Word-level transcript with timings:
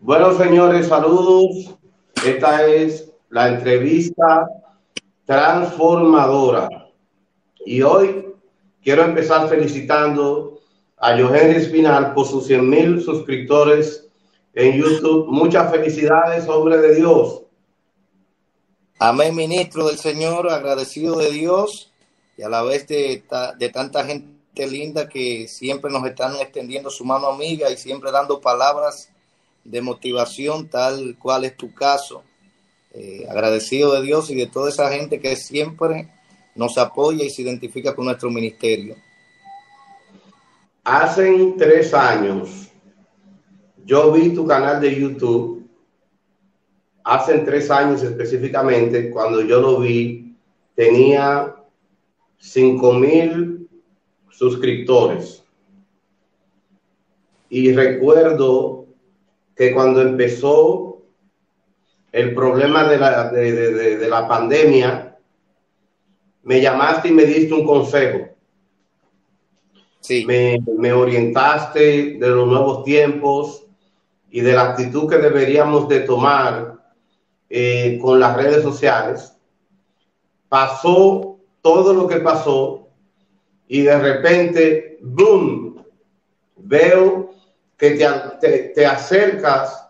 Bueno, 0.00 0.36
señores, 0.36 0.88
saludos. 0.88 1.74
Esta 2.24 2.66
es 2.66 3.10
la 3.30 3.48
entrevista 3.48 4.48
transformadora. 5.24 6.68
Y 7.64 7.82
hoy 7.82 8.26
quiero 8.82 9.04
empezar 9.04 9.48
felicitando 9.48 10.60
a 10.98 11.18
Johan 11.18 11.50
Espinal 11.50 12.12
por 12.12 12.26
sus 12.26 12.46
100 12.46 12.68
mil 12.68 13.02
suscriptores 13.02 14.06
en 14.54 14.80
YouTube. 14.80 15.28
Muchas 15.28 15.70
felicidades, 15.70 16.46
hombre 16.46 16.76
de 16.78 16.96
Dios. 16.96 17.42
Amén, 18.98 19.34
ministro 19.34 19.86
del 19.86 19.98
Señor, 19.98 20.50
agradecido 20.50 21.16
de 21.16 21.30
Dios 21.30 21.92
y 22.36 22.42
a 22.42 22.48
la 22.48 22.62
vez 22.62 22.86
de, 22.86 23.24
de 23.58 23.68
tanta 23.70 24.04
gente 24.04 24.66
linda 24.66 25.08
que 25.08 25.48
siempre 25.48 25.90
nos 25.90 26.06
están 26.06 26.36
extendiendo 26.36 26.90
su 26.90 27.04
mano 27.04 27.28
amiga 27.28 27.70
y 27.70 27.76
siempre 27.76 28.10
dando 28.10 28.40
palabras 28.40 29.10
de 29.70 29.80
motivación, 29.80 30.68
tal 30.68 31.16
cual 31.18 31.44
es 31.44 31.56
tu 31.56 31.72
caso. 31.74 32.22
Eh, 32.92 33.26
agradecido 33.28 33.92
de 33.94 34.02
Dios 34.02 34.30
y 34.30 34.34
de 34.34 34.46
toda 34.46 34.70
esa 34.70 34.90
gente 34.90 35.20
que 35.20 35.36
siempre 35.36 36.10
nos 36.54 36.78
apoya 36.78 37.24
y 37.24 37.30
se 37.30 37.42
identifica 37.42 37.94
con 37.94 38.06
nuestro 38.06 38.30
ministerio. 38.30 38.96
Hace 40.82 41.54
tres 41.58 41.92
años 41.92 42.68
yo 43.84 44.12
vi 44.12 44.30
tu 44.30 44.46
canal 44.46 44.80
de 44.80 44.98
YouTube, 44.98 45.68
hace 47.04 47.38
tres 47.38 47.70
años 47.70 48.02
específicamente, 48.02 49.10
cuando 49.10 49.42
yo 49.42 49.60
lo 49.60 49.78
vi, 49.78 50.34
tenía 50.74 51.54
cinco 52.38 52.94
mil 52.94 53.68
suscriptores. 54.30 55.44
Y 57.48 57.72
recuerdo 57.72 58.75
que 59.56 59.72
cuando 59.72 60.02
empezó 60.02 61.02
el 62.12 62.34
problema 62.34 62.84
de 62.84 62.98
la, 62.98 63.30
de, 63.30 64.08
la 64.08 64.28
pandemia, 64.28 65.16
me 66.42 66.60
llamaste 66.60 67.08
y 67.08 67.12
me 67.12 67.24
diste 67.24 67.54
un 67.54 67.66
consejo. 67.66 68.28
Sí. 70.00 70.24
Me, 70.26 70.58
me, 70.78 70.92
orientaste 70.92 72.18
de 72.18 72.28
los 72.28 72.46
nuevos 72.46 72.84
tiempos 72.84 73.64
y 74.30 74.40
de 74.40 74.52
la 74.52 74.70
actitud 74.70 75.08
que 75.08 75.18
deberíamos 75.18 75.88
de 75.88 76.00
tomar 76.00 76.78
eh, 77.48 77.98
con 78.00 78.20
las 78.20 78.36
redes 78.36 78.62
sociales. 78.62 79.36
Pasó 80.48 81.38
todo 81.60 81.92
lo 81.92 82.06
que 82.06 82.20
pasó 82.20 82.88
y 83.66 83.82
de 83.82 83.98
repente, 83.98 84.98
boom, 85.02 85.84
veo 86.56 87.35
que 87.76 87.90
te, 88.40 88.58
te, 88.74 88.86
acercas 88.86 89.88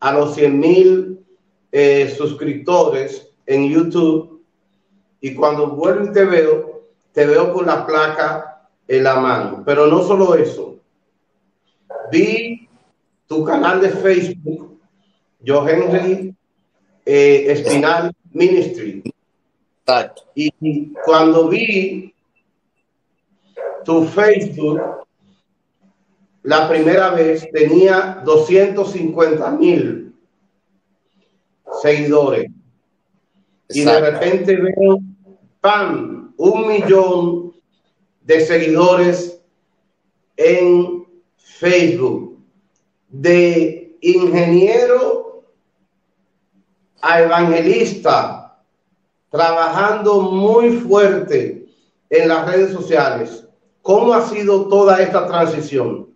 a 0.00 0.12
los 0.12 0.34
100 0.34 0.58
mil 0.58 1.26
eh, 1.72 2.14
suscriptores 2.16 3.28
en 3.46 3.70
YouTube 3.70 4.44
y 5.20 5.34
cuando 5.34 5.68
vuelvo 5.68 6.04
y 6.04 6.12
te 6.12 6.24
veo, 6.24 6.82
te 7.12 7.26
veo 7.26 7.52
con 7.52 7.66
la 7.66 7.86
placa 7.86 8.68
en 8.86 9.04
la 9.04 9.16
mano. 9.16 9.62
Pero 9.64 9.86
no 9.86 10.02
solo 10.02 10.34
eso, 10.34 10.76
vi 12.12 12.68
tu 13.26 13.44
canal 13.44 13.80
de 13.80 13.88
Facebook, 13.88 14.78
Yo 15.40 15.66
Henry 15.66 16.34
eh, 17.06 17.46
Espinal 17.48 18.12
Ministry. 18.32 19.02
Y 20.34 20.92
cuando 21.04 21.48
vi 21.48 22.14
tu 23.84 24.04
Facebook, 24.04 24.80
la 26.44 26.68
primera 26.68 27.08
vez 27.10 27.48
tenía 27.52 28.20
250 28.22 29.50
mil 29.52 30.14
seguidores. 31.80 32.50
Y 33.70 33.82
de 33.82 34.00
repente 34.00 34.54
veo, 34.54 34.98
¡pam!, 35.62 36.34
un 36.36 36.68
millón 36.68 37.54
de 38.20 38.44
seguidores 38.44 39.40
en 40.36 41.06
Facebook. 41.36 42.38
De 43.08 43.96
ingeniero 44.02 45.44
a 47.00 47.22
evangelista, 47.22 48.60
trabajando 49.30 50.20
muy 50.20 50.72
fuerte 50.72 51.66
en 52.10 52.28
las 52.28 52.46
redes 52.46 52.72
sociales. 52.72 53.48
¿Cómo 53.80 54.12
ha 54.12 54.28
sido 54.28 54.68
toda 54.68 55.00
esta 55.00 55.26
transición? 55.26 56.13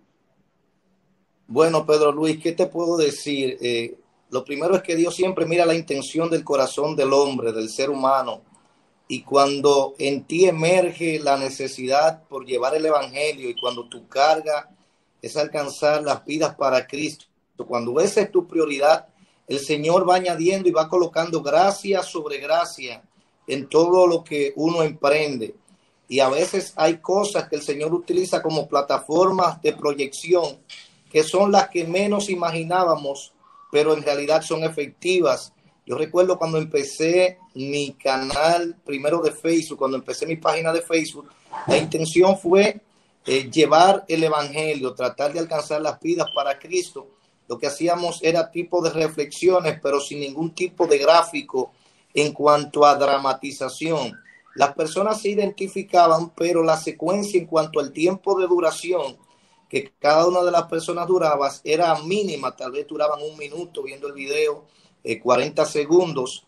Bueno, 1.50 1.86
Pedro 1.86 2.12
Luis, 2.12 2.38
¿qué 2.42 2.53
te 2.53 2.66
puedo 2.66 2.98
decir? 2.98 3.56
Eh, 3.62 3.97
lo 4.28 4.44
primero 4.44 4.76
es 4.76 4.82
que 4.82 4.94
Dios 4.94 5.16
siempre 5.16 5.47
mira 5.47 5.64
la 5.64 5.75
intención 5.75 6.28
del 6.28 6.44
corazón 6.44 6.94
del 6.94 7.10
hombre, 7.14 7.53
del 7.53 7.70
ser 7.70 7.88
humano. 7.88 8.42
Y 9.09 9.22
cuando 9.22 9.94
en 9.98 10.25
ti 10.25 10.44
emerge 10.44 11.19
la 11.19 11.38
necesidad 11.38 12.22
por 12.25 12.44
llevar 12.44 12.75
el 12.75 12.84
Evangelio 12.84 13.48
y 13.48 13.59
cuando 13.59 13.88
tu 13.88 14.06
carga 14.09 14.69
es 15.22 15.38
alcanzar 15.38 16.03
las 16.03 16.22
vidas 16.26 16.54
para 16.54 16.86
Cristo, 16.86 17.25
cuando 17.66 17.98
esa 17.98 18.20
es 18.20 18.30
tu 18.30 18.47
prioridad, 18.47 19.09
el 19.47 19.59
Señor 19.59 20.06
va 20.06 20.16
añadiendo 20.16 20.69
y 20.69 20.72
va 20.72 20.86
colocando 20.86 21.42
gracia 21.42 22.03
sobre 22.03 22.41
gracia 22.41 23.03
en 23.47 23.70
todo 23.70 24.06
lo 24.06 24.22
que 24.22 24.53
uno 24.56 24.82
emprende. 24.82 25.54
Y 26.09 26.20
a 26.20 26.28
veces 26.28 26.75
hay 26.76 26.98
cosas 26.98 27.48
que 27.48 27.56
el 27.56 27.62
Señor 27.62 27.94
utiliza 27.94 28.42
como 28.42 28.69
plataformas 28.69 29.62
de 29.62 29.72
proyección 29.72 30.59
que 31.10 31.22
son 31.22 31.52
las 31.52 31.69
que 31.69 31.84
menos 31.84 32.28
imaginábamos, 32.28 33.32
pero 33.70 33.94
en 33.94 34.02
realidad 34.02 34.42
son 34.42 34.64
efectivas. 34.64 35.52
Yo 35.86 35.96
recuerdo 35.96 36.38
cuando 36.38 36.58
empecé 36.58 37.38
mi 37.54 37.92
canal 37.92 38.76
primero 38.84 39.20
de 39.20 39.32
Facebook, 39.32 39.78
cuando 39.78 39.97
empecé 39.97 40.26
mi 40.26 40.36
página 40.36 40.72
de 40.72 40.82
Facebook, 40.82 41.28
la 41.66 41.78
intención 41.78 42.38
fue 42.38 42.80
eh, 43.24 43.50
llevar 43.50 44.04
el 44.08 44.22
Evangelio, 44.22 44.94
tratar 44.94 45.32
de 45.32 45.38
alcanzar 45.38 45.80
las 45.80 45.98
vidas 46.00 46.28
para 46.34 46.58
Cristo. 46.58 47.08
Lo 47.48 47.58
que 47.58 47.66
hacíamos 47.66 48.20
era 48.22 48.50
tipo 48.50 48.82
de 48.82 48.91
reflexiones, 48.91 49.80
pero 49.82 50.00
sin 50.00 50.20
ningún 50.20 50.54
tipo 50.54 50.86
de 50.86 50.98
gráfico 50.98 51.72
en 52.12 52.32
cuanto 52.32 52.84
a 52.84 52.94
dramatización. 52.94 54.12
Las 54.54 54.74
personas 54.74 55.22
se 55.22 55.30
identificaban, 55.30 56.30
pero 56.30 56.62
la 56.62 56.76
secuencia 56.76 57.41
en 57.41 57.47
cuanto 57.47 57.80
al 57.80 57.92
tiempo 57.92 58.38
de 58.38 58.47
duración 58.47 59.16
que 59.68 59.92
cada 59.98 60.26
una 60.26 60.42
de 60.42 60.50
las 60.50 60.64
personas 60.64 61.06
duraba 61.06 61.50
era 61.64 61.94
mínima, 62.02 62.56
tal 62.56 62.72
vez 62.72 62.86
duraban 62.86 63.20
un 63.22 63.36
minuto 63.36 63.82
viendo 63.82 64.06
el 64.06 64.14
video, 64.14 64.64
40 65.22 65.62
eh, 65.62 65.66
segundos, 65.66 66.46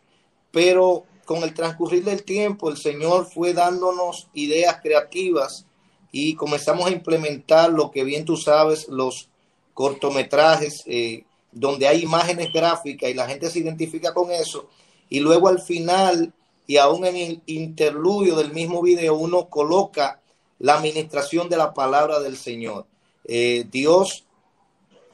pero 0.50 1.04
con 1.24 1.42
el 1.42 1.54
transcurrir 1.54 2.04
del 2.04 2.24
tiempo 2.24 2.70
el 2.70 2.76
Señor 2.76 3.26
fue 3.26 3.52
dándonos 3.52 4.28
ideas 4.34 4.80
creativas 4.82 5.66
y 6.12 6.34
comenzamos 6.34 6.86
a 6.86 6.90
implementar 6.90 7.70
lo 7.70 7.90
que 7.90 8.04
bien 8.04 8.24
tú 8.24 8.36
sabes, 8.36 8.88
los 8.88 9.28
cortometrajes, 9.74 10.82
eh, 10.86 11.24
donde 11.52 11.86
hay 11.86 12.02
imágenes 12.02 12.52
gráficas 12.52 13.10
y 13.10 13.14
la 13.14 13.28
gente 13.28 13.50
se 13.50 13.60
identifica 13.60 14.12
con 14.12 14.30
eso, 14.30 14.68
y 15.08 15.20
luego 15.20 15.48
al 15.48 15.60
final 15.60 16.32
y 16.66 16.76
aún 16.76 17.04
en 17.04 17.16
el 17.16 17.42
interludio 17.46 18.36
del 18.36 18.52
mismo 18.52 18.80
video 18.80 19.16
uno 19.16 19.48
coloca 19.48 20.20
la 20.60 20.74
administración 20.74 21.48
de 21.48 21.56
la 21.56 21.74
palabra 21.74 22.20
del 22.20 22.36
Señor. 22.36 22.86
Eh, 23.32 23.64
Dios 23.70 24.24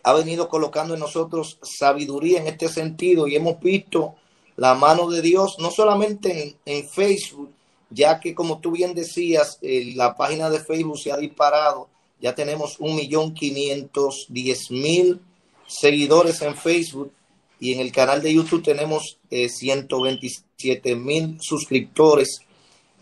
ha 0.03 0.15
venido 0.15 0.49
colocando 0.49 0.95
en 0.95 1.01
nosotros 1.01 1.59
sabiduría 1.61 2.41
en 2.41 2.47
este 2.47 2.67
sentido 2.69 3.29
y 3.29 3.37
hemos 3.37 3.61
visto 3.61 4.15
la 4.57 4.75
mano 4.75 5.11
de 5.11 5.21
Dios 5.21 5.57
no 5.59 5.71
solamente 5.71 6.57
en, 6.65 6.89
Facebook, 6.89 7.53
ya 7.91 8.19
que 8.19 8.35
como 8.35 8.61
tú 8.61 8.71
bien 8.71 8.95
decías, 8.95 9.59
eh, 9.61 9.93
la 9.95 10.17
página 10.17 10.49
de 10.49 10.61
Facebook 10.61 10.99
se 10.99 11.13
ha 11.13 11.19
disparado, 11.19 11.89
ya 12.19 12.35
tenemos 12.35 12.81
un 12.81 12.97
millón 12.97 13.35
quinientos 13.35 14.25
diez 14.31 14.71
mil 14.71 15.21
seguidores 15.67 16.41
en 16.41 16.57
Facebook 16.57 17.13
y 17.61 17.75
en 17.75 17.81
el 17.81 17.93
canal 17.93 18.23
de 18.23 18.33
YouTube 18.33 18.63
tenemos 18.63 19.19
eh, 19.31 19.51
127 19.51 20.97
mil 20.97 21.37
suscriptores 21.43 22.39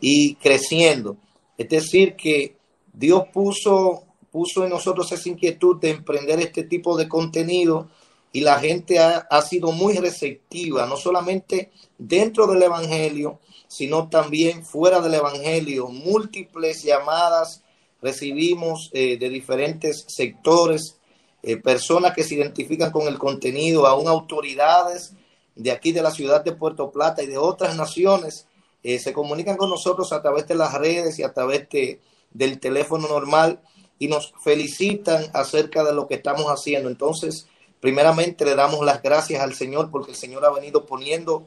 y 0.01 0.35
creciendo. 0.35 1.17
Es 1.57 1.69
decir, 1.69 2.17
que 2.17 2.57
Dios 2.93 3.25
puso 3.33 4.04
puso 4.35 4.65
en 4.65 4.71
nosotros 4.71 5.13
esa 5.13 5.29
inquietud 5.29 5.77
de 5.77 5.91
emprender 5.91 6.41
este 6.41 6.65
tipo 6.65 6.97
de 6.97 7.09
contenido 7.09 7.87
y 8.33 8.41
la 8.41 8.59
gente 8.59 8.99
ha, 8.99 9.43
sido 9.43 9.71
muy 9.71 9.97
receptiva, 9.97 10.87
no 10.87 10.97
solamente 10.97 11.71
dentro 11.99 12.49
del 12.49 12.65
Evangelio, 12.65 13.39
sino 13.69 14.09
también 14.09 14.67
fuera 14.67 15.01
del 15.01 15.15
Evangelio. 15.15 15.87
Múltiples 15.87 16.83
llamadas 16.83 17.63
recibimos 18.03 18.91
eh, 18.93 19.19
de 19.19 19.29
diferentes 19.29 20.05
sectores, 20.09 20.99
eh, 21.45 21.57
personas 21.57 22.13
que 22.13 22.25
se 22.25 22.35
identifican 22.35 22.91
con 22.91 23.07
el 23.07 23.19
contenido, 23.19 23.87
aún 23.87 24.09
autoridades 24.09 25.13
de 25.55 25.71
aquí 25.71 25.93
de 25.93 26.03
la 26.03 26.11
ciudad 26.11 26.43
de 26.43 26.57
Puerto 26.57 26.91
Plata 26.91 27.23
y 27.23 27.29
de 27.29 27.39
otras 27.39 27.77
naciones, 27.77 28.49
eh, 28.83 28.99
se 28.99 29.13
comunican 29.13 29.57
con 29.57 29.71
nosotros 29.71 30.13
a 30.13 30.21
través 30.21 30.49
de 30.49 30.57
las 30.57 30.75
redes 30.75 31.21
y 31.21 31.23
a 31.23 31.33
través 31.33 31.69
de, 31.69 32.01
del 32.33 32.59
teléfono 32.59 33.07
normal 33.07 33.61
y 33.99 34.09
nos 34.09 34.33
felicitan 34.43 35.27
acerca 35.33 35.85
de 35.85 35.95
lo 35.95 36.07
que 36.07 36.15
estamos 36.15 36.47
haciendo. 36.47 36.89
Entonces, 36.89 37.47
primeramente 37.81 38.45
le 38.45 38.55
damos 38.55 38.85
las 38.85 39.03
gracias 39.03 39.41
al 39.41 39.55
Señor 39.55 39.91
porque 39.91 40.13
el 40.13 40.17
Señor 40.17 40.45
ha 40.45 40.51
venido 40.51 40.85
poniendo, 40.87 41.47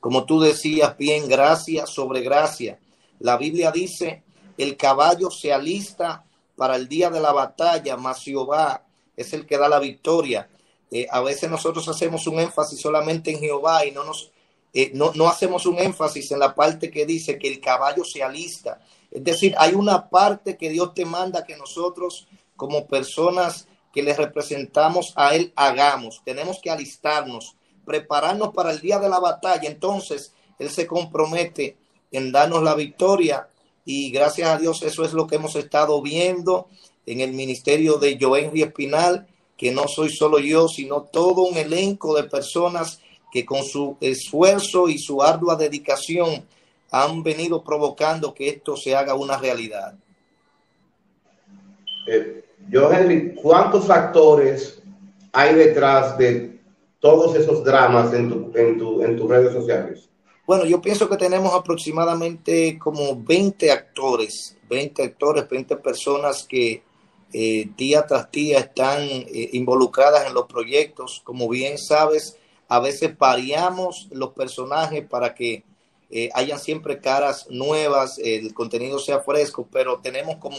como 0.00 0.24
tú 0.24 0.40
decías 0.40 0.96
bien, 0.96 1.28
gracia 1.28 1.86
sobre 1.86 2.20
gracia. 2.22 2.78
La 3.20 3.36
Biblia 3.36 3.70
dice, 3.70 4.22
el 4.56 4.76
caballo 4.76 5.30
se 5.30 5.52
alista 5.52 6.24
para 6.56 6.76
el 6.76 6.88
día 6.88 7.10
de 7.10 7.20
la 7.20 7.32
batalla, 7.32 7.96
mas 7.96 8.22
Jehová 8.22 8.84
es 9.16 9.32
el 9.32 9.46
que 9.46 9.58
da 9.58 9.68
la 9.68 9.78
victoria. 9.78 10.48
Eh, 10.90 11.06
a 11.10 11.20
veces 11.20 11.50
nosotros 11.50 11.86
hacemos 11.88 12.26
un 12.26 12.40
énfasis 12.40 12.80
solamente 12.80 13.30
en 13.30 13.38
Jehová 13.38 13.84
y 13.84 13.90
no 13.92 14.04
nos 14.04 14.32
eh, 14.72 14.90
no, 14.94 15.12
no, 15.14 15.28
hacemos 15.28 15.66
un 15.66 15.78
énfasis 15.78 16.30
en 16.30 16.40
la 16.40 16.54
parte 16.54 16.90
que 16.90 17.06
dice 17.06 17.38
que 17.38 17.48
el 17.48 17.60
caballo 17.60 18.04
se 18.04 18.22
alista. 18.22 18.80
Es 19.10 19.24
decir, 19.24 19.54
hay 19.58 19.74
una 19.74 20.08
parte 20.08 20.56
que 20.56 20.70
Dios 20.70 20.94
te 20.94 21.04
manda 21.04 21.44
que 21.44 21.56
nosotros 21.56 22.28
como 22.56 22.86
personas 22.86 23.66
que 23.92 24.02
le 24.02 24.14
representamos 24.14 25.12
a 25.16 25.34
Él 25.34 25.52
hagamos. 25.56 26.20
Tenemos 26.24 26.60
que 26.62 26.70
alistarnos, 26.70 27.56
prepararnos 27.84 28.52
para 28.52 28.70
el 28.70 28.80
día 28.80 28.98
de 28.98 29.08
la 29.08 29.18
batalla. 29.18 29.68
Entonces, 29.68 30.32
Él 30.58 30.70
se 30.70 30.86
compromete 30.86 31.76
en 32.12 32.32
darnos 32.32 32.62
la 32.62 32.74
victoria 32.74 33.48
y 33.84 34.10
gracias 34.10 34.50
a 34.50 34.58
Dios 34.58 34.82
eso 34.82 35.04
es 35.04 35.14
lo 35.14 35.26
que 35.26 35.36
hemos 35.36 35.56
estado 35.56 36.02
viendo 36.02 36.68
en 37.06 37.20
el 37.20 37.32
ministerio 37.32 37.96
de 37.96 38.18
Joenry 38.20 38.62
Espinal, 38.62 39.26
que 39.56 39.70
no 39.70 39.88
soy 39.88 40.10
solo 40.10 40.38
yo, 40.38 40.68
sino 40.68 41.02
todo 41.02 41.42
un 41.42 41.56
elenco 41.56 42.14
de 42.14 42.24
personas 42.24 43.00
que 43.32 43.44
con 43.44 43.62
su 43.62 43.96
esfuerzo 44.00 44.88
y 44.88 44.98
su 44.98 45.22
ardua 45.22 45.56
dedicación 45.56 46.44
han 46.90 47.22
venido 47.22 47.62
provocando 47.62 48.32
que 48.32 48.48
esto 48.48 48.76
se 48.76 48.94
haga 48.94 49.14
una 49.14 49.36
realidad. 49.36 49.94
Eh, 52.06 52.44
yo, 52.70 52.90
Henry, 52.92 53.34
¿cuántos 53.34 53.86
factores 53.86 54.82
hay 55.32 55.54
detrás 55.54 56.16
de 56.16 56.58
todos 57.00 57.36
esos 57.36 57.62
dramas 57.62 58.12
en, 58.14 58.28
tu, 58.28 58.52
en, 58.58 58.78
tu, 58.78 59.02
en 59.02 59.16
tus 59.16 59.28
redes 59.28 59.52
sociales? 59.52 60.08
Bueno, 60.46 60.64
yo 60.64 60.80
pienso 60.80 61.08
que 61.08 61.18
tenemos 61.18 61.52
aproximadamente 61.52 62.78
como 62.78 63.22
20 63.22 63.70
actores, 63.70 64.56
20 64.70 65.02
actores, 65.02 65.46
20 65.46 65.76
personas 65.76 66.42
que 66.48 66.82
eh, 67.32 67.68
día 67.76 68.06
tras 68.06 68.30
día 68.30 68.60
están 68.60 69.02
eh, 69.02 69.50
involucradas 69.52 70.26
en 70.26 70.32
los 70.32 70.46
proyectos. 70.46 71.20
Como 71.22 71.48
bien 71.50 71.76
sabes, 71.76 72.38
a 72.68 72.80
veces 72.80 73.16
variamos 73.16 74.08
los 74.10 74.32
personajes 74.32 75.06
para 75.06 75.34
que 75.34 75.64
eh, 76.10 76.30
hayan 76.34 76.58
siempre 76.58 77.00
caras 77.00 77.46
nuevas, 77.50 78.18
el 78.18 78.52
contenido 78.54 78.98
sea 78.98 79.20
fresco, 79.20 79.66
pero 79.70 80.00
tenemos 80.00 80.36
como, 80.36 80.56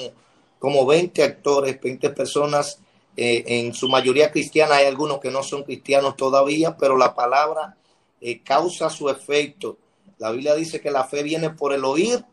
como 0.60 0.86
20 0.86 1.24
actores, 1.24 1.80
20 1.80 2.10
personas, 2.12 2.80
eh, 3.16 3.44
en 3.48 3.74
su 3.74 3.90
mayoría 3.90 4.32
cristiana, 4.32 4.76
hay 4.76 4.86
algunos 4.86 5.20
que 5.20 5.32
no 5.32 5.44
son 5.44 5.64
cristianos 5.64 6.16
todavía, 6.16 6.78
pero 6.78 6.98
la 6.98 7.14
palabra 7.14 7.78
eh, 8.22 8.42
causa 8.42 8.90
su 8.90 9.10
efecto. 9.10 9.78
La 10.18 10.32
Biblia 10.32 10.56
dice 10.56 10.82
que 10.82 10.92
la 10.92 11.06
fe 11.06 11.24
viene 11.24 11.52
por 11.52 11.74
el 11.74 11.86
oír 11.86 12.24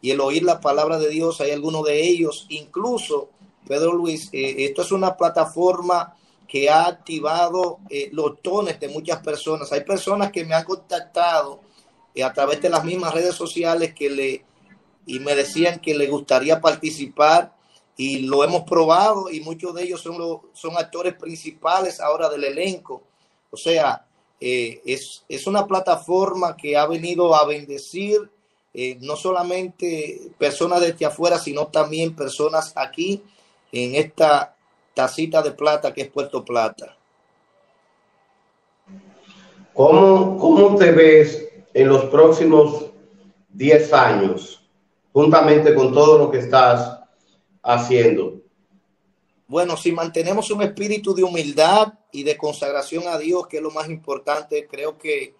y 0.00 0.10
el 0.10 0.20
oír 0.20 0.42
la 0.42 0.60
palabra 0.60 0.98
de 0.98 1.08
Dios, 1.08 1.40
hay 1.40 1.50
algunos 1.50 1.84
de 1.84 2.00
ellos, 2.00 2.46
incluso, 2.48 3.30
Pedro 3.66 3.92
Luis, 3.92 4.28
esto 4.32 4.82
es 4.82 4.92
una 4.92 5.16
plataforma 5.16 6.16
que 6.50 6.68
ha 6.68 6.88
activado 6.88 7.78
eh, 7.88 8.08
los 8.12 8.42
tones 8.42 8.80
de 8.80 8.88
muchas 8.88 9.22
personas. 9.22 9.70
Hay 9.70 9.84
personas 9.84 10.32
que 10.32 10.44
me 10.44 10.52
han 10.52 10.64
contactado 10.64 11.60
eh, 12.12 12.24
a 12.24 12.32
través 12.32 12.60
de 12.60 12.68
las 12.68 12.84
mismas 12.84 13.14
redes 13.14 13.36
sociales 13.36 13.94
que 13.94 14.10
le 14.10 14.44
y 15.06 15.20
me 15.20 15.36
decían 15.36 15.78
que 15.78 15.94
le 15.94 16.08
gustaría 16.08 16.60
participar 16.60 17.54
y 17.96 18.22
lo 18.22 18.42
hemos 18.42 18.64
probado 18.64 19.30
y 19.30 19.40
muchos 19.40 19.74
de 19.74 19.84
ellos 19.84 20.00
son, 20.00 20.16
son 20.52 20.76
actores 20.76 21.14
principales 21.14 22.00
ahora 22.00 22.28
del 22.28 22.42
elenco. 22.42 23.02
O 23.52 23.56
sea, 23.56 24.04
eh, 24.40 24.82
es, 24.84 25.24
es, 25.28 25.46
una 25.46 25.68
plataforma 25.68 26.56
que 26.56 26.76
ha 26.76 26.86
venido 26.86 27.32
a 27.32 27.46
bendecir 27.46 28.28
no 29.00 29.16
solamente 29.16 30.32
personas 30.38 30.80
desde 30.80 31.06
afuera, 31.06 31.38
sino 31.38 31.68
también 31.68 32.14
personas 32.14 32.72
aquí 32.76 33.22
en 33.72 33.96
esta 33.96 34.56
tacita 35.00 35.40
de 35.40 35.52
plata 35.52 35.94
que 35.94 36.02
es 36.02 36.08
Puerto 36.10 36.44
Plata. 36.44 36.94
¿Cómo, 39.72 40.36
cómo 40.36 40.76
te 40.76 40.92
ves 40.92 41.48
en 41.72 41.88
los 41.88 42.04
próximos 42.06 42.90
10 43.48 43.92
años, 43.94 44.62
juntamente 45.10 45.74
con 45.74 45.94
todo 45.94 46.18
lo 46.18 46.30
que 46.30 46.40
estás 46.40 47.00
haciendo? 47.62 48.42
Bueno, 49.48 49.74
si 49.78 49.90
mantenemos 49.90 50.50
un 50.50 50.60
espíritu 50.60 51.14
de 51.14 51.22
humildad 51.22 51.94
y 52.12 52.22
de 52.22 52.36
consagración 52.36 53.04
a 53.08 53.16
Dios, 53.16 53.46
que 53.46 53.56
es 53.56 53.62
lo 53.62 53.70
más 53.70 53.88
importante, 53.88 54.66
creo 54.70 54.98
que 54.98 55.34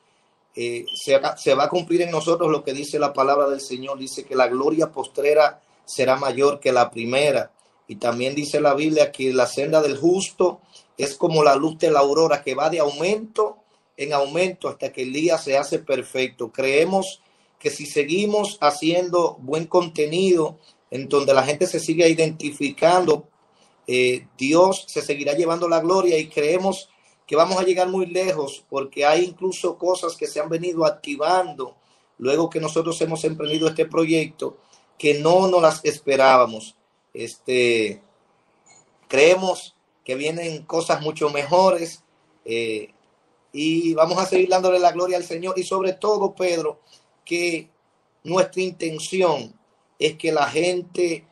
eh, 0.57 0.87
se, 1.05 1.21
se, 1.37 1.55
va 1.55 1.65
a 1.65 1.69
cumplir 1.69 2.01
en 2.01 2.11
nosotros 2.11 2.51
lo 2.51 2.65
que 2.65 2.73
dice 2.73 2.99
la 2.99 3.13
palabra 3.13 3.47
del 3.51 3.61
Señor. 3.61 3.99
Dice 3.99 4.25
que 4.25 4.35
la 4.35 4.49
gloria 4.49 4.91
postrera 4.91 5.61
será 5.85 6.17
mayor 6.17 6.61
que 6.61 6.73
la 6.73 6.91
primera. 6.91 7.51
Y 7.91 7.97
también 7.97 8.37
dice 8.37 8.61
la 8.61 8.75
Biblia 8.75 9.11
que 9.11 9.33
la 9.33 9.49
senda 9.49 9.83
del 9.83 9.99
justo 9.99 10.61
es 10.97 11.17
como 11.17 11.43
la 11.43 11.57
luz 11.57 11.77
de 11.77 11.91
la 11.91 11.99
aurora 11.99 12.41
que 12.41 12.55
va 12.55 12.71
de 12.71 12.79
aumento 12.79 13.57
en 13.97 14.13
aumento 14.13 14.69
hasta 14.69 14.93
que 14.93 15.03
el 15.03 15.13
día 15.13 15.39
se 15.39 15.59
hace 15.59 15.81
perfecto. 15.81 16.53
Creemos 16.53 17.21
que 17.59 17.69
si 17.69 17.87
seguimos 17.87 18.59
haciendo 18.61 19.39
buen 19.41 19.67
contenido 19.67 20.61
en 20.93 21.09
donde 21.09 21.35
la 21.35 21.43
gente 21.43 21.67
se 21.67 21.81
siga 21.81 22.07
identificando, 22.07 23.27
eh, 23.89 24.29
Dios 24.39 24.85
se 24.87 25.03
seguirá 25.03 25.35
llevando 25.35 25.69
la 25.69 25.81
gloria 25.81 26.17
y 26.17 26.29
creemos 26.29 26.91
que 27.27 27.35
vamos 27.35 27.59
a 27.59 27.65
llegar 27.65 27.89
muy 27.89 28.07
lejos 28.07 28.65
porque 28.71 29.05
hay 29.05 29.25
incluso 29.25 29.77
cosas 29.77 30.15
que 30.15 30.29
se 30.29 30.39
han 30.39 30.49
venido 30.49 30.87
activando 30.87 31.75
luego 32.19 32.49
que 32.49 32.61
nosotros 32.61 33.01
hemos 33.01 33.25
emprendido 33.25 33.67
este 33.67 33.87
proyecto 33.87 34.59
que 34.97 35.15
no 35.15 35.49
nos 35.49 35.61
las 35.61 35.85
esperábamos. 35.85 36.77
Este, 37.13 38.03
creemos 39.09 39.77
que 40.05 40.15
vienen 40.15 40.65
cosas 40.65 41.03
mucho 41.03 41.31
mejores 41.31 42.03
eh, 42.45 42.93
y 43.53 43.95
vamos 43.95 44.19
a 44.19 44.27
seguir 44.27 44.49
dándole 44.49 44.79
la 44.79 44.93
gloria 44.93 45.17
al 45.17 45.25
Señor. 45.25 45.59
Y 45.59 45.65
sobre 45.65 45.93
todo, 45.95 46.35
Pedro, 46.35 46.81
que 47.25 47.71
nuestra 48.25 48.63
intención 48.63 49.55
es 49.99 50.17
que 50.17 50.33
la 50.33 50.47
gente 50.47 51.27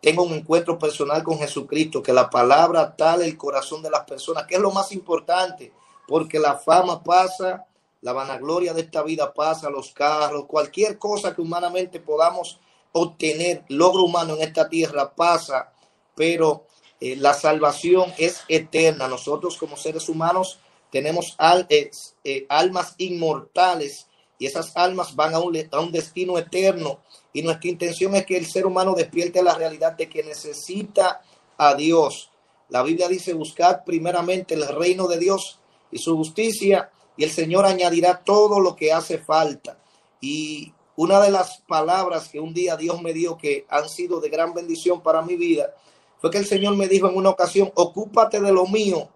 tenga 0.00 0.22
un 0.22 0.34
encuentro 0.34 0.78
personal 0.78 1.22
con 1.22 1.38
Jesucristo, 1.38 2.02
que 2.02 2.12
la 2.12 2.30
palabra 2.30 2.94
tal 2.96 3.22
el 3.22 3.36
corazón 3.36 3.82
de 3.82 3.90
las 3.90 4.04
personas, 4.04 4.46
que 4.46 4.56
es 4.56 4.60
lo 4.60 4.70
más 4.70 4.92
importante, 4.92 5.72
porque 6.06 6.38
la 6.38 6.56
fama 6.56 7.02
pasa, 7.02 7.66
la 8.02 8.12
vanagloria 8.12 8.72
de 8.72 8.82
esta 8.82 9.02
vida 9.02 9.32
pasa, 9.32 9.70
los 9.70 9.92
carros, 9.92 10.46
cualquier 10.46 10.98
cosa 10.98 11.34
que 11.34 11.40
humanamente 11.40 11.98
podamos 11.98 12.60
obtener 12.98 13.64
logro 13.68 14.04
humano 14.04 14.36
en 14.36 14.42
esta 14.42 14.68
tierra 14.68 15.14
pasa, 15.14 15.72
pero 16.14 16.66
eh, 16.98 17.14
la 17.16 17.34
salvación 17.34 18.12
es 18.16 18.42
eterna. 18.48 19.06
Nosotros 19.06 19.58
como 19.58 19.76
seres 19.76 20.08
humanos 20.08 20.58
tenemos 20.90 21.34
al, 21.36 21.66
eh, 21.68 22.46
almas 22.48 22.94
inmortales 22.96 24.06
y 24.38 24.46
esas 24.46 24.74
almas 24.76 25.14
van 25.14 25.34
a 25.34 25.40
un, 25.40 25.92
destino 25.92 26.38
eterno. 26.38 27.00
Y 27.34 27.42
nuestra 27.42 27.68
intención 27.68 28.14
es 28.16 28.24
que 28.24 28.38
el 28.38 28.46
ser 28.46 28.64
humano 28.64 28.94
despierte 28.94 29.42
la 29.42 29.54
realidad 29.54 29.92
de 29.92 30.08
que 30.08 30.22
necesita 30.22 31.20
a 31.58 31.74
Dios. 31.74 32.30
La 32.70 32.82
Biblia 32.82 33.08
dice, 33.08 33.34
buscad 33.34 33.84
primeramente 33.84 34.54
el 34.54 34.66
reino 34.66 35.06
de 35.06 35.18
Dios 35.18 35.58
y 35.90 35.98
su 35.98 36.16
justicia, 36.16 36.90
y 37.16 37.24
el 37.24 37.30
Señor 37.30 37.66
añadirá 37.66 38.22
todo 38.24 38.58
lo 38.58 38.74
que 38.74 38.92
hace 38.92 39.18
falta. 39.18 39.78
Y 40.20 40.72
una 40.96 41.20
de 41.20 41.30
las 41.30 41.58
palabras 41.68 42.28
que 42.28 42.40
un 42.40 42.54
día 42.54 42.76
Dios 42.76 43.00
me 43.02 43.12
dio 43.12 43.36
que 43.36 43.66
han 43.68 43.88
sido 43.88 44.20
de 44.20 44.30
gran 44.30 44.54
bendición 44.54 45.02
para 45.02 45.22
mi 45.22 45.36
vida 45.36 45.74
fue 46.18 46.30
que 46.30 46.38
el 46.38 46.46
Señor 46.46 46.76
me 46.76 46.88
dijo 46.88 47.08
en 47.08 47.16
una 47.16 47.30
ocasión, 47.30 47.70
ocúpate 47.74 48.40
de 48.40 48.52
lo 48.52 48.66
mío, 48.66 49.08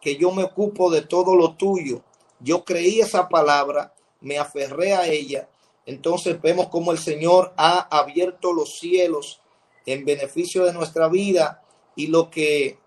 que 0.00 0.16
yo 0.16 0.30
me 0.30 0.44
ocupo 0.44 0.90
de 0.90 1.02
todo 1.02 1.34
lo 1.34 1.54
tuyo. 1.54 2.02
Yo 2.40 2.64
creí 2.64 3.00
esa 3.00 3.28
palabra, 3.28 3.94
me 4.20 4.38
aferré 4.38 4.94
a 4.94 5.08
ella. 5.08 5.48
Entonces 5.86 6.40
vemos 6.40 6.68
como 6.68 6.92
el 6.92 6.98
Señor 6.98 7.52
ha 7.56 7.80
abierto 7.96 8.52
los 8.52 8.78
cielos 8.78 9.40
en 9.86 10.04
beneficio 10.04 10.64
de 10.64 10.72
nuestra 10.72 11.08
vida 11.08 11.62
y 11.96 12.06
lo 12.06 12.30
que, 12.30 12.78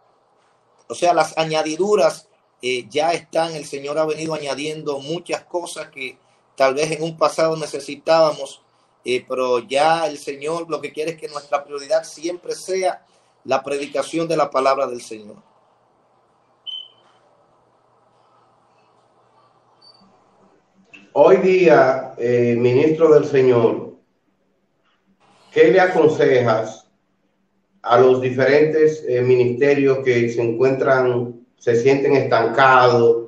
o 0.87 0.95
sea, 0.95 1.13
las 1.13 1.37
añadiduras 1.37 2.29
eh, 2.61 2.87
ya 2.89 3.11
están. 3.13 3.55
El 3.55 3.65
Señor 3.65 3.99
ha 3.99 4.05
venido 4.05 4.33
añadiendo 4.33 4.99
muchas 4.99 5.43
cosas 5.43 5.89
que 5.89 6.17
tal 6.57 6.73
vez 6.73 6.91
en 6.91 7.03
un 7.03 7.15
pasado 7.15 7.55
necesitábamos, 7.55 8.63
eh, 9.05 9.23
pero 9.29 9.59
ya 9.59 10.07
el 10.07 10.17
Señor 10.17 10.67
lo 10.69 10.81
que 10.81 10.91
quiere 10.91 11.11
es 11.11 11.17
que 11.17 11.29
nuestra 11.29 11.63
prioridad 11.63 12.03
siempre 12.03 12.55
sea 12.55 13.05
la 13.45 13.63
predicación 13.63 14.27
de 14.27 14.35
la 14.35 14.49
palabra 14.49 14.87
del 14.87 15.01
Señor. 15.01 15.37
Hoy 21.13 21.37
día, 21.37 22.15
eh, 22.17 22.55
ministro 22.57 23.13
del 23.13 23.25
Señor, 23.25 23.93
¿qué 25.51 25.71
le 25.71 25.79
aconsejas 25.79 26.87
a 27.83 27.99
los 27.99 28.19
diferentes 28.19 29.05
eh, 29.07 29.21
ministerios 29.21 29.99
que 29.99 30.27
se 30.29 30.41
encuentran 30.41 31.45
se 31.57 31.75
sienten 31.75 32.15
estancados 32.15 33.27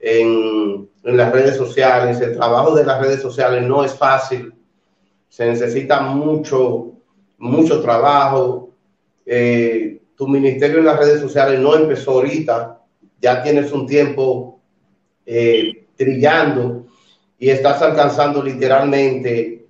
en, 0.00 0.88
las 1.16 1.32
redes 1.32 1.56
sociales. 1.56 2.20
El 2.20 2.36
trabajo 2.36 2.74
de 2.74 2.84
las 2.84 3.00
redes 3.00 3.20
sociales 3.20 3.62
no 3.62 3.84
es 3.84 3.94
fácil. 3.94 4.52
Se 5.28 5.46
necesita 5.46 6.00
mucho, 6.00 6.92
mucho 7.38 7.80
trabajo. 7.80 8.70
Eh, 9.24 10.00
tu 10.16 10.26
ministerio 10.26 10.78
en 10.78 10.86
las 10.86 10.98
redes 10.98 11.20
sociales 11.20 11.60
no 11.60 11.74
empezó 11.74 12.12
ahorita. 12.12 12.80
Ya 13.20 13.42
tienes 13.42 13.72
un 13.72 13.86
tiempo 13.86 14.60
eh, 15.24 15.86
trillando 15.96 16.86
y 17.38 17.50
estás 17.50 17.80
alcanzando 17.82 18.42
literalmente 18.42 19.66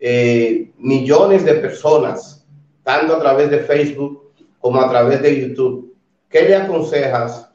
eh, 0.00 0.72
millones 0.78 1.44
de 1.44 1.54
personas, 1.54 2.46
tanto 2.82 3.16
a 3.16 3.20
través 3.20 3.50
de 3.50 3.60
Facebook 3.60 4.32
como 4.58 4.80
a 4.80 4.88
través 4.88 5.22
de 5.22 5.40
YouTube. 5.40 5.94
¿Qué 6.28 6.42
le 6.42 6.56
aconsejas 6.56 7.52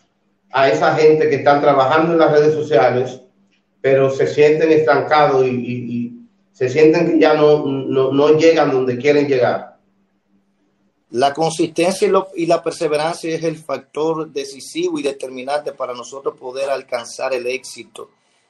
a 0.52 0.70
esa 0.70 0.96
gente 0.96 1.30
que 1.30 1.36
están 1.36 1.62
trabajando 1.62 2.14
en 2.14 2.20
las 2.20 2.32
redes 2.32 2.54
sociales, 2.54 3.22
pero 3.82 4.10
se 4.10 4.28
sienten 4.28 4.72
estancados 4.72 5.46
y, 5.46 6.14
se 6.52 6.70
sienten 6.70 7.06
que 7.12 7.20
ya 7.20 7.36
no, 7.36 7.66
no, 7.66 8.38
llegan 8.38 8.72
donde 8.72 8.98
quieren 8.98 9.28
llegar? 9.28 9.78
La 11.12 11.32
consistencia 11.32 12.10
y, 12.36 12.46
la 12.48 12.64
perseverancia 12.64 13.34
es 13.34 13.44
el 13.44 13.58
factor 13.58 14.32
decisivo 14.32 14.98
y 14.98 15.04
determinante 15.04 15.72
para 15.72 15.94
nosotros 15.94 16.36
poder 16.36 16.72
alcanzar 16.72 17.34
el 17.36 17.46
éxito. 17.46 18.10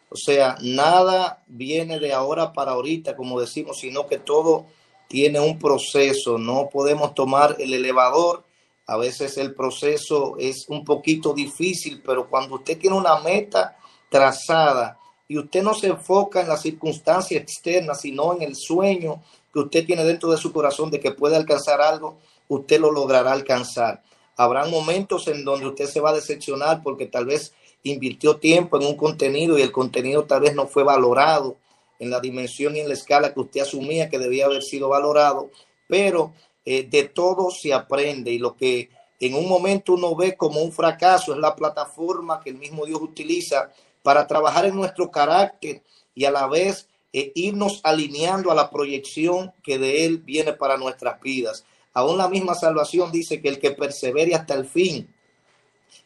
O 0.10 0.16
sea, 0.16 0.56
nada 0.62 1.44
viene 1.48 2.00
de 2.00 2.14
ahora 2.14 2.54
para 2.54 2.72
ahorita, 2.72 3.18
como 3.18 3.42
decimos, 3.42 3.80
sino 3.80 4.08
que 4.08 4.20
todo 4.20 4.68
tiene 5.10 5.42
un 5.42 5.60
proceso. 5.60 6.38
No 6.38 6.70
podemos 6.72 7.14
tomar 7.14 7.58
el 7.60 7.74
elevador 7.74 8.46
a 8.88 8.96
veces 8.96 9.38
el 9.38 9.54
proceso 9.54 10.38
es 10.40 10.66
un 10.70 10.86
poquito 10.86 11.34
difícil, 11.34 12.02
pero 12.06 12.30
cuando 12.30 12.56
usted 12.56 12.78
tiene 12.78 12.96
una 12.96 13.20
meta 13.20 13.78
trazada 14.10 14.97
y 15.28 15.38
usted 15.38 15.62
no 15.62 15.74
se 15.74 15.88
enfoca 15.88 16.42
en 16.42 16.48
las 16.48 16.62
circunstancias 16.62 17.42
externas, 17.42 18.02
sino 18.02 18.34
en 18.34 18.44
el 18.44 18.56
sueño 18.56 19.22
que 19.52 19.60
usted 19.60 19.86
tiene 19.86 20.04
dentro 20.04 20.32
de 20.32 20.38
su 20.38 20.54
corazón 20.54 20.90
de 20.90 21.00
que 21.00 21.12
puede 21.12 21.36
alcanzar 21.36 21.82
algo, 21.82 22.18
usted 22.48 22.80
lo 22.80 22.92
logrará 22.92 23.34
alcanzar. 23.34 24.02
Habrá 24.38 24.66
momentos 24.66 25.28
en 25.28 25.44
donde 25.44 25.68
usted 25.68 25.88
se 25.88 26.00
va 26.00 26.12
a 26.12 26.16
decepcionar 26.16 26.82
porque 26.84 27.08
tal 27.08 27.26
vez 27.26 27.54
invirtió 27.84 28.38
tiempo 28.38 28.78
en 28.78 28.86
un 28.86 28.96
contenido 28.96 29.58
y 29.58 29.62
el 29.62 29.72
contenido 29.72 30.26
tal 30.26 30.42
vez 30.42 30.56
no 30.56 30.68
fue 30.68 30.84
valorado 30.84 31.58
en 32.00 32.10
la 32.10 32.20
dimensión 32.20 32.76
y 32.76 32.80
en 32.80 32.88
la 32.88 32.94
escala 32.94 33.34
que 33.34 33.40
usted 33.40 33.62
asumía 33.62 34.10
que 34.10 34.20
debía 34.20 34.46
haber 34.46 34.62
sido 34.62 34.90
valorado, 34.90 35.50
pero 35.88 36.34
eh, 36.66 36.84
de 36.84 37.06
todo 37.06 37.50
se 37.50 37.74
aprende 37.74 38.32
y 38.32 38.38
lo 38.38 38.56
que 38.56 38.90
en 39.20 39.34
un 39.34 39.48
momento 39.48 39.94
uno 39.94 40.16
ve 40.16 40.36
como 40.36 40.62
un 40.62 40.72
fracaso 40.72 41.34
es 41.34 41.40
la 41.40 41.56
plataforma 41.56 42.40
que 42.44 42.52
el 42.52 42.58
mismo 42.58 42.86
Dios 42.86 43.02
utiliza 43.02 43.72
para 44.08 44.26
trabajar 44.26 44.64
en 44.64 44.74
nuestro 44.74 45.12
carácter 45.12 45.84
y 46.16 46.24
a 46.24 46.32
la 46.32 46.48
vez 46.48 46.88
eh, 47.12 47.34
irnos 47.36 47.82
alineando 47.84 48.50
a 48.50 48.56
la 48.56 48.70
proyección 48.70 49.52
que 49.62 49.78
de 49.78 50.06
Él 50.06 50.20
viene 50.20 50.54
para 50.54 50.78
nuestras 50.78 51.20
vidas. 51.20 51.66
Aún 51.94 52.18
la 52.18 52.30
misma 52.30 52.56
salvación 52.56 53.12
dice 53.12 53.42
que 53.42 53.50
el 53.50 53.60
que 53.60 53.72
persevere 53.72 54.34
hasta 54.34 54.54
el 54.54 54.66
fin, 54.66 55.14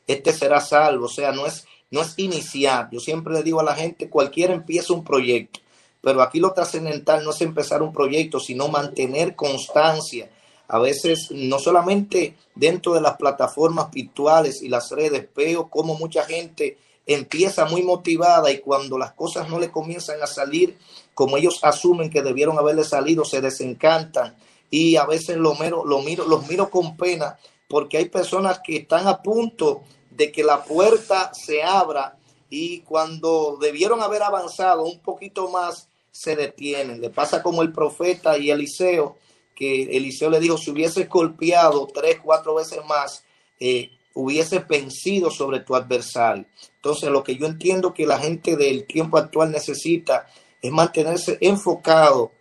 este 0.07 0.33
será 0.33 0.61
salvo. 0.61 1.05
O 1.05 1.09
sea, 1.09 1.31
no 1.31 1.45
es, 1.45 1.67
no 1.91 2.01
es 2.01 2.17
iniciar. 2.17 2.89
Yo 2.91 2.99
siempre 2.99 3.35
le 3.35 3.43
digo 3.43 3.59
a 3.59 3.63
la 3.63 3.75
gente, 3.75 4.09
cualquiera 4.09 4.55
empieza 4.55 4.93
un 4.93 5.03
proyecto, 5.03 5.59
pero 6.01 6.23
aquí 6.23 6.39
lo 6.39 6.53
trascendental 6.53 7.23
no 7.23 7.29
es 7.29 7.41
empezar 7.41 7.83
un 7.83 7.93
proyecto, 7.93 8.39
sino 8.39 8.67
mantener 8.67 9.35
constancia 9.35 10.27
a 10.73 10.79
veces 10.79 11.27
no 11.31 11.59
solamente 11.59 12.37
dentro 12.55 12.93
de 12.93 13.01
las 13.01 13.17
plataformas 13.17 13.91
virtuales 13.91 14.61
y 14.61 14.69
las 14.69 14.89
redes, 14.89 15.27
veo 15.35 15.69
como 15.69 15.95
mucha 15.95 16.23
gente 16.23 16.77
empieza 17.13 17.65
muy 17.65 17.81
motivada 17.83 18.51
y 18.51 18.59
cuando 18.59 18.97
las 18.97 19.13
cosas 19.13 19.49
no 19.49 19.59
le 19.59 19.71
comienzan 19.71 20.21
a 20.21 20.27
salir 20.27 20.77
como 21.13 21.37
ellos 21.37 21.59
asumen 21.63 22.09
que 22.09 22.21
debieron 22.21 22.57
haberle 22.57 22.83
salido, 22.83 23.25
se 23.25 23.41
desencantan 23.41 24.35
y 24.69 24.95
a 24.95 25.05
veces 25.05 25.37
lo 25.37 25.55
miro, 25.55 25.85
lo 25.85 26.01
miro, 26.01 26.25
los 26.27 26.47
miro 26.47 26.69
con 26.69 26.95
pena 26.95 27.37
porque 27.67 27.97
hay 27.97 28.09
personas 28.09 28.59
que 28.63 28.77
están 28.77 29.07
a 29.07 29.21
punto 29.21 29.83
de 30.09 30.31
que 30.31 30.43
la 30.43 30.63
puerta 30.63 31.31
se 31.33 31.63
abra 31.63 32.17
y 32.49 32.81
cuando 32.81 33.57
debieron 33.59 34.01
haber 34.01 34.23
avanzado 34.23 34.83
un 34.83 34.99
poquito 34.99 35.49
más 35.49 35.87
se 36.11 36.35
detienen. 36.35 36.99
Le 36.99 37.09
pasa 37.09 37.41
como 37.41 37.61
el 37.61 37.71
profeta 37.71 38.37
y 38.37 38.51
Eliseo 38.51 39.15
que 39.61 39.95
Eliseo 39.95 40.31
le 40.31 40.39
dijo, 40.39 40.57
si 40.57 40.71
hubiese 40.71 41.05
golpeado 41.05 41.87
tres, 41.93 42.17
cuatro 42.23 42.55
veces 42.55 42.79
más, 42.87 43.23
eh, 43.59 43.91
hubiese 44.13 44.59
vencido 44.59 45.31
sobre 45.31 45.61
tu 45.61 45.75
adversario. 45.75 46.45
Entonces, 46.75 47.09
lo 47.09 47.23
que 47.23 47.35
yo 47.37 47.45
entiendo 47.45 47.93
que 47.93 48.05
la 48.05 48.19
gente 48.19 48.55
del 48.55 48.85
tiempo 48.85 49.17
actual 49.17 49.51
necesita 49.51 50.27
es 50.61 50.71
mantenerse 50.71 51.37
enfocado 51.41 52.31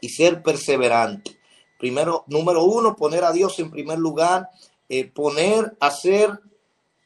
y 0.00 0.08
ser 0.08 0.42
perseverante. 0.42 1.38
Primero, 1.78 2.24
número 2.28 2.64
uno, 2.64 2.96
poner 2.96 3.24
a 3.24 3.32
Dios 3.32 3.58
en 3.58 3.70
primer 3.70 3.98
lugar, 3.98 4.48
eh, 4.88 5.04
poner, 5.04 5.76
hacer 5.80 6.40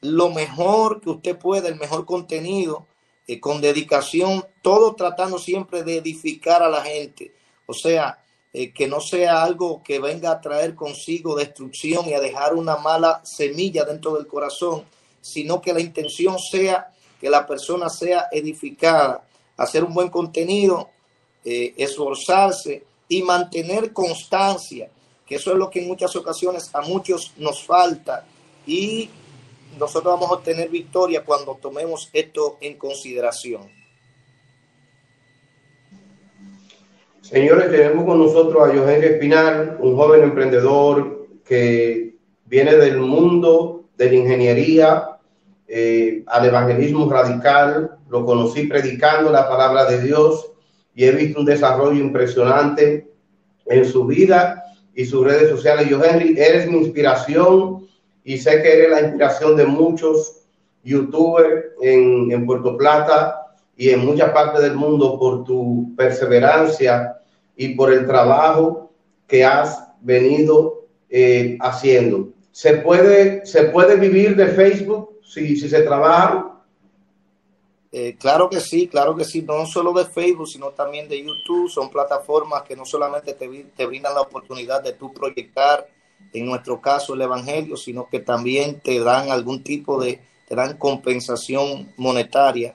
lo 0.01 0.29
mejor 0.29 1.01
que 1.01 1.09
usted 1.09 1.37
pueda, 1.37 1.67
el 1.67 1.79
mejor 1.79 2.05
contenido, 2.05 2.87
eh, 3.27 3.39
con 3.39 3.61
dedicación, 3.61 4.45
todo 4.61 4.95
tratando 4.95 5.37
siempre 5.39 5.83
de 5.83 5.97
edificar 5.97 6.63
a 6.63 6.69
la 6.69 6.81
gente. 6.81 7.33
O 7.65 7.73
sea, 7.73 8.23
eh, 8.51 8.73
que 8.73 8.87
no 8.87 8.99
sea 8.99 9.43
algo 9.43 9.83
que 9.83 9.99
venga 9.99 10.31
a 10.31 10.41
traer 10.41 10.73
consigo 10.73 11.35
destrucción 11.35 12.07
y 12.07 12.13
a 12.13 12.19
dejar 12.19 12.55
una 12.55 12.77
mala 12.77 13.21
semilla 13.23 13.85
dentro 13.85 14.15
del 14.15 14.25
corazón, 14.25 14.85
sino 15.21 15.61
que 15.61 15.73
la 15.73 15.81
intención 15.81 16.39
sea 16.39 16.91
que 17.19 17.29
la 17.29 17.45
persona 17.45 17.89
sea 17.89 18.27
edificada, 18.31 19.23
hacer 19.57 19.83
un 19.83 19.93
buen 19.93 20.09
contenido, 20.09 20.89
eh, 21.45 21.73
esforzarse 21.77 22.83
y 23.07 23.21
mantener 23.21 23.93
constancia, 23.93 24.89
que 25.27 25.35
eso 25.35 25.51
es 25.51 25.57
lo 25.57 25.69
que 25.69 25.81
en 25.81 25.87
muchas 25.87 26.15
ocasiones 26.15 26.69
a 26.73 26.81
muchos 26.81 27.33
nos 27.37 27.63
falta 27.63 28.25
y 28.65 29.09
nosotros 29.77 30.13
vamos 30.13 30.31
a 30.31 30.35
obtener 30.35 30.69
victoria 30.69 31.23
cuando 31.23 31.55
tomemos 31.55 32.09
esto 32.13 32.57
en 32.61 32.77
consideración. 32.77 33.78
Señores, 37.29 37.69
tenemos 37.69 38.05
con 38.05 38.17
nosotros 38.17 38.59
a 38.63 38.75
Johan 38.75 39.03
Espinal, 39.03 39.77
un 39.79 39.95
joven 39.95 40.23
emprendedor 40.23 41.27
que 41.45 42.15
viene 42.45 42.75
del 42.75 42.97
mundo 42.97 43.83
de 43.95 44.09
la 44.09 44.15
ingeniería 44.15 45.09
eh, 45.67 46.23
al 46.25 46.47
evangelismo 46.47 47.07
radical. 47.07 47.99
Lo 48.09 48.25
conocí 48.25 48.65
predicando 48.65 49.31
la 49.31 49.47
palabra 49.47 49.85
de 49.85 50.01
Dios 50.01 50.53
y 50.95 51.05
he 51.05 51.11
visto 51.11 51.41
un 51.41 51.45
desarrollo 51.45 51.99
impresionante 51.99 53.11
en 53.67 53.85
su 53.85 54.07
vida 54.07 54.63
y 54.95 55.05
sus 55.05 55.23
redes 55.23 55.49
sociales. 55.49 55.87
Johan, 55.87 56.35
eres 56.35 56.67
mi 56.67 56.79
inspiración 56.79 57.87
y 58.23 58.39
sé 58.39 58.63
que 58.63 58.73
eres 58.73 58.89
la 58.89 59.01
inspiración 59.01 59.55
de 59.55 59.67
muchos 59.67 60.47
youtubers 60.83 61.65
en, 61.79 62.31
en 62.31 62.47
Puerto 62.47 62.75
Plata 62.75 63.35
y 63.77 63.91
en 63.91 64.03
muchas 64.03 64.31
partes 64.31 64.63
del 64.63 64.73
mundo 64.73 65.19
por 65.19 65.43
tu 65.43 65.93
perseverancia 65.95 67.17
y 67.59 67.75
por 67.75 67.91
el 67.91 68.07
trabajo 68.07 68.93
que 69.27 69.43
has 69.43 69.85
venido 69.99 70.87
eh, 71.09 71.57
haciendo. 71.59 72.29
¿Se 72.53 72.75
puede, 72.77 73.45
¿Se 73.45 73.65
puede 73.65 73.97
vivir 73.97 74.37
de 74.37 74.47
Facebook 74.47 75.19
si, 75.21 75.57
se 75.57 75.81
trabaja? 75.81 76.63
Eh, 77.91 78.15
claro 78.17 78.49
que 78.49 78.61
sí, 78.61 78.87
claro 78.87 79.13
que 79.13 79.25
sí, 79.25 79.41
no 79.41 79.65
solo 79.65 79.91
de 79.91 80.05
Facebook, 80.05 80.47
sino 80.47 80.69
también 80.69 81.09
de 81.09 81.21
YouTube. 81.21 81.69
Son 81.69 81.89
plataformas 81.89 82.63
que 82.63 82.77
no 82.77 82.85
solamente 82.85 83.33
te, 83.33 83.49
te 83.75 83.85
brindan 83.85 84.13
la 84.13 84.21
oportunidad 84.21 84.81
de 84.81 84.93
tú 84.93 85.13
proyectar, 85.13 85.85
en 86.31 86.45
nuestro 86.45 86.79
caso, 86.79 87.13
el 87.13 87.23
Evangelio, 87.23 87.75
sino 87.75 88.07
que 88.07 88.21
también 88.21 88.79
te 88.79 89.01
dan 89.01 89.31
algún 89.31 89.63
tipo 89.63 90.01
de, 90.01 90.21
te 90.47 90.55
dan 90.55 90.77
compensación 90.77 91.91
monetaria 91.97 92.73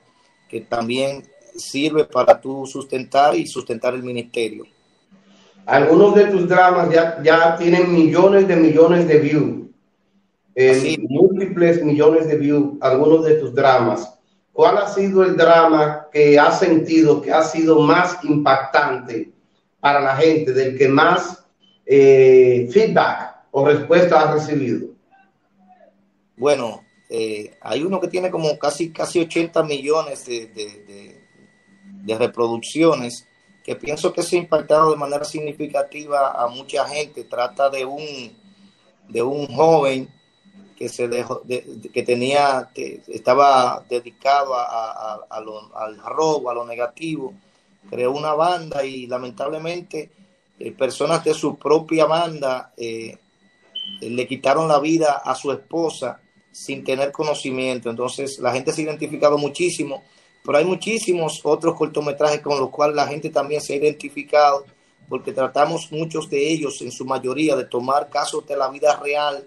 que 0.51 0.61
también 0.61 1.25
sirve 1.57 2.05
para 2.05 2.39
tú 2.39 2.67
sustentar 2.67 3.35
y 3.35 3.47
sustentar 3.47 3.95
el 3.95 4.03
ministerio. 4.03 4.67
Algunos 5.67 6.15
de 6.15 6.27
tus 6.27 6.49
dramas 6.49 6.91
ya, 6.91 7.23
ya 7.23 7.57
tienen 7.57 7.93
millones 7.93 8.47
de 8.47 8.57
millones 8.57 9.09
de 9.09 9.19
views, 9.19 9.67
eh, 10.55 10.97
múltiples 11.09 11.83
millones 11.83 12.29
de 12.29 12.37
views, 12.37 12.75
algunos 12.81 13.25
de 13.25 13.35
tus 13.35 13.55
dramas. 13.55 14.19
¿Cuál 14.53 14.79
ha 14.79 14.89
sido 14.89 15.25
el 15.25 15.37
drama 15.37 16.07
que 16.13 16.39
has 16.39 16.61
sentido 16.61 17.21
que 17.21 17.33
ha 17.33 17.43
sido 17.43 17.81
más 17.81 18.23
impactante 18.25 19.33
para 19.81 20.01
la 20.01 20.17
gente, 20.17 20.53
del 20.53 20.77
que 20.77 20.87
más 20.87 21.45
eh, 21.87 22.69
feedback 22.71 23.37
o 23.51 23.67
respuesta 23.67 24.21
has 24.21 24.35
recibido? 24.35 24.89
Bueno, 26.37 26.83
eh, 27.09 27.57
hay 27.63 27.83
uno 27.83 28.01
que 28.01 28.09
tiene 28.09 28.31
como 28.31 28.59
casi, 28.59 28.93
casi 28.93 29.19
80 29.21 29.63
millones 29.63 30.27
de, 30.27 30.47
de, 30.49 31.21
de 32.05 32.19
reproducciones 32.19 33.27
que 33.65 33.77
pienso 33.77 34.13
que 34.13 34.23
se 34.23 34.37
ha 34.37 34.41
impactado 34.41 34.91
de 34.91 34.97
manera 34.97 35.25
significativa 35.25 36.33
a 36.33 36.47
mucha 36.49 36.87
gente. 36.87 37.25
Trata 37.25 37.71
de 37.71 37.85
un, 37.85 38.37
de 39.09 39.23
un 39.23 39.47
joven 39.47 40.09
que 40.77 40.89
se 40.91 41.09
dejó, 41.09 41.43
que 41.43 42.03
tenía, 42.03 42.71
estaba 43.09 43.83
dedicado 43.89 44.55
a, 44.55 45.15
al 45.31 45.99
robo, 46.05 46.51
a 46.51 46.55
lo 46.55 46.67
negativo, 46.67 47.33
creó 47.89 48.13
una 48.13 48.35
banda 48.35 48.85
y 48.85 49.07
lamentablemente 49.07 50.11
eh, 50.59 50.73
personas 50.73 51.25
de 51.25 51.33
su 51.33 51.57
propia 51.57 52.05
banda 52.05 52.73
eh, 52.77 53.17
le 54.01 54.27
quitaron 54.27 54.69
la 54.69 54.79
vida 54.79 55.23
a 55.25 55.35
su 55.35 55.53
esposa 55.53 56.21
sin 56.53 56.85
tener 56.85 57.13
conocimiento. 57.13 57.89
Entonces 57.89 58.39
la 58.41 58.53
gente 58.53 58.73
se 58.73 58.83
ha 58.83 58.85
identificado 58.85 59.39
muchísimo, 59.39 60.03
pero 60.45 60.59
hay 60.59 60.65
muchísimos 60.65 61.41
otros 61.43 61.75
cortometrajes 61.75 62.41
con 62.41 62.61
los 62.61 62.69
cuales 62.71 62.95
la 62.95 63.07
gente 63.07 63.31
también 63.31 63.63
se 63.63 63.73
ha 63.73 63.77
identificado, 63.77 64.65
porque 65.09 65.33
tratamos 65.33 65.91
muchos 65.91 66.29
de 66.29 66.53
ellos, 66.53 66.81
en 66.83 66.93
su 66.93 67.05
mayoría, 67.05 67.57
de 67.57 67.65
tomar 67.65 68.11
casos 68.11 68.47
de 68.47 68.57
la 68.57 68.69
vida 68.69 68.97
real 69.03 69.45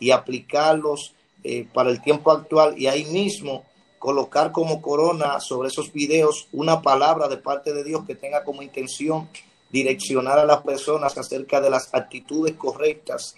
y 0.00 0.10
aplicarlos 0.10 1.14
eh, 1.44 1.66
para 1.72 1.90
el 1.90 2.00
tiempo 2.00 2.30
actual 2.30 2.74
y 2.78 2.86
ahí 2.86 3.04
mismo 3.06 3.64
colocar 3.98 4.52
como 4.52 4.80
corona 4.80 5.40
sobre 5.40 5.68
esos 5.68 5.92
videos 5.92 6.48
una 6.52 6.80
palabra 6.80 7.28
de 7.28 7.36
parte 7.36 7.72
de 7.74 7.84
Dios 7.84 8.04
que 8.06 8.14
tenga 8.14 8.44
como 8.44 8.62
intención 8.62 9.28
direccionar 9.70 10.38
a 10.38 10.46
las 10.46 10.62
personas 10.62 11.18
acerca 11.18 11.60
de 11.60 11.68
las 11.68 11.92
actitudes 11.92 12.54
correctas 12.54 13.34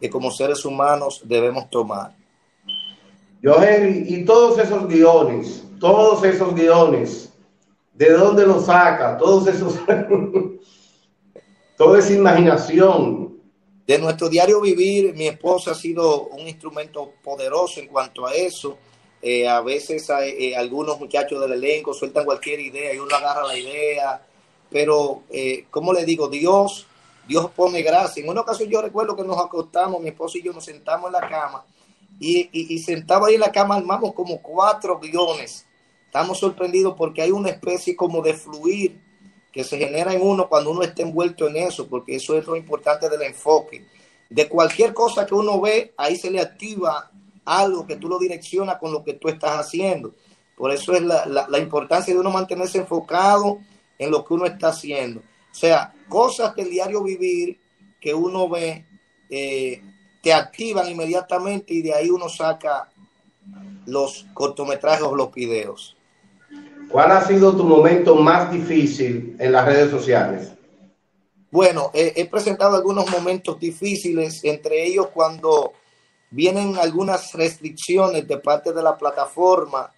que 0.00 0.08
como 0.08 0.30
seres 0.30 0.64
humanos 0.64 1.20
debemos 1.24 1.68
tomar. 1.68 2.14
Yo, 3.42 3.56
y 4.06 4.24
todos 4.24 4.58
esos 4.58 4.88
guiones, 4.88 5.64
todos 5.84 6.24
esos 6.24 6.54
guiones, 6.54 7.30
¿de 7.92 8.10
dónde 8.10 8.46
los 8.46 8.64
saca? 8.64 9.18
Todos 9.18 9.46
esos, 9.48 9.78
toda 11.76 11.98
esa 11.98 12.10
imaginación, 12.14 13.38
de 13.86 13.98
nuestro 13.98 14.30
diario 14.30 14.62
vivir, 14.62 15.12
mi 15.12 15.26
esposa 15.26 15.72
ha 15.72 15.74
sido 15.74 16.28
un 16.28 16.48
instrumento 16.48 17.12
poderoso 17.22 17.80
en 17.80 17.88
cuanto 17.88 18.26
a 18.26 18.32
eso. 18.32 18.78
Eh, 19.20 19.46
a 19.46 19.60
veces 19.60 20.08
hay, 20.08 20.30
eh, 20.30 20.56
algunos 20.56 20.98
muchachos 20.98 21.38
del 21.38 21.52
elenco 21.52 21.92
sueltan 21.92 22.24
cualquier 22.24 22.60
idea 22.60 22.94
y 22.94 22.98
uno 22.98 23.14
agarra 23.14 23.46
la 23.46 23.58
idea, 23.58 24.22
pero 24.70 25.24
eh, 25.28 25.66
como 25.70 25.92
le 25.92 26.06
digo, 26.06 26.28
Dios, 26.28 26.86
Dios 27.28 27.50
pone 27.50 27.82
gracia. 27.82 28.22
En 28.22 28.30
una 28.30 28.40
ocasión 28.40 28.70
yo 28.70 28.80
recuerdo 28.80 29.14
que 29.14 29.22
nos 29.22 29.36
acostamos, 29.36 30.00
mi 30.00 30.08
esposa 30.08 30.38
y 30.38 30.44
yo 30.44 30.54
nos 30.54 30.64
sentamos 30.64 31.08
en 31.08 31.12
la 31.12 31.28
cama 31.28 31.62
y, 32.18 32.48
y, 32.52 32.78
sentado 32.78 33.26
ahí 33.26 33.34
en 33.34 33.40
la 33.40 33.52
cama 33.52 33.76
armamos 33.76 34.14
como 34.14 34.40
cuatro 34.40 34.98
guiones. 34.98 35.66
Estamos 36.14 36.38
sorprendidos 36.38 36.94
porque 36.96 37.22
hay 37.22 37.32
una 37.32 37.50
especie 37.50 37.96
como 37.96 38.22
de 38.22 38.34
fluir 38.34 39.00
que 39.50 39.64
se 39.64 39.76
genera 39.78 40.14
en 40.14 40.22
uno 40.22 40.48
cuando 40.48 40.70
uno 40.70 40.82
está 40.82 41.02
envuelto 41.02 41.48
en 41.48 41.56
eso, 41.56 41.88
porque 41.88 42.14
eso 42.14 42.38
es 42.38 42.46
lo 42.46 42.54
importante 42.54 43.08
del 43.08 43.22
enfoque. 43.22 43.84
De 44.30 44.48
cualquier 44.48 44.94
cosa 44.94 45.26
que 45.26 45.34
uno 45.34 45.60
ve, 45.60 45.92
ahí 45.96 46.14
se 46.14 46.30
le 46.30 46.38
activa 46.38 47.10
algo 47.44 47.84
que 47.84 47.96
tú 47.96 48.08
lo 48.08 48.20
direccionas 48.20 48.78
con 48.78 48.92
lo 48.92 49.02
que 49.02 49.14
tú 49.14 49.28
estás 49.28 49.58
haciendo. 49.58 50.14
Por 50.56 50.70
eso 50.70 50.94
es 50.94 51.02
la, 51.02 51.58
importancia 51.58 52.14
de 52.14 52.20
uno 52.20 52.30
mantenerse 52.30 52.78
enfocado 52.78 53.58
en 53.98 54.12
lo 54.12 54.24
que 54.24 54.34
uno 54.34 54.46
está 54.46 54.68
haciendo. 54.68 55.18
O 55.18 55.54
sea, 55.54 55.92
cosas 56.08 56.54
del 56.54 56.70
diario 56.70 57.02
vivir 57.02 57.58
que 58.00 58.14
uno 58.14 58.48
ve 58.48 58.86
eh, 59.30 59.82
te 60.22 60.32
activan 60.32 60.88
inmediatamente 60.88 61.74
y 61.74 61.82
de 61.82 61.92
ahí 61.92 62.08
uno 62.08 62.28
saca 62.28 62.88
los 63.86 64.26
cortometrajes 64.32 65.02
o 65.02 65.16
los 65.16 65.34
videos. 65.34 65.93
¿Cuál 66.90 67.12
ha 67.12 67.26
sido 67.26 67.56
tu 67.56 67.64
momento 67.64 68.14
más 68.16 68.52
difícil 68.52 69.36
en 69.38 69.52
las 69.52 69.66
redes 69.66 69.90
sociales? 69.90 70.52
Bueno, 71.50 71.90
he 71.94 72.24
presentado 72.26 72.76
algunos 72.76 73.08
momentos 73.10 73.60
difíciles, 73.60 74.42
entre 74.44 74.84
ellos 74.84 75.08
cuando 75.14 75.72
vienen 76.34 76.76
algunas 76.76 77.32
restricciones 77.32 78.26
de 78.26 78.38
parte 78.38 78.72
de 78.72 78.82
la 78.82 78.98
plataforma. 78.98 79.92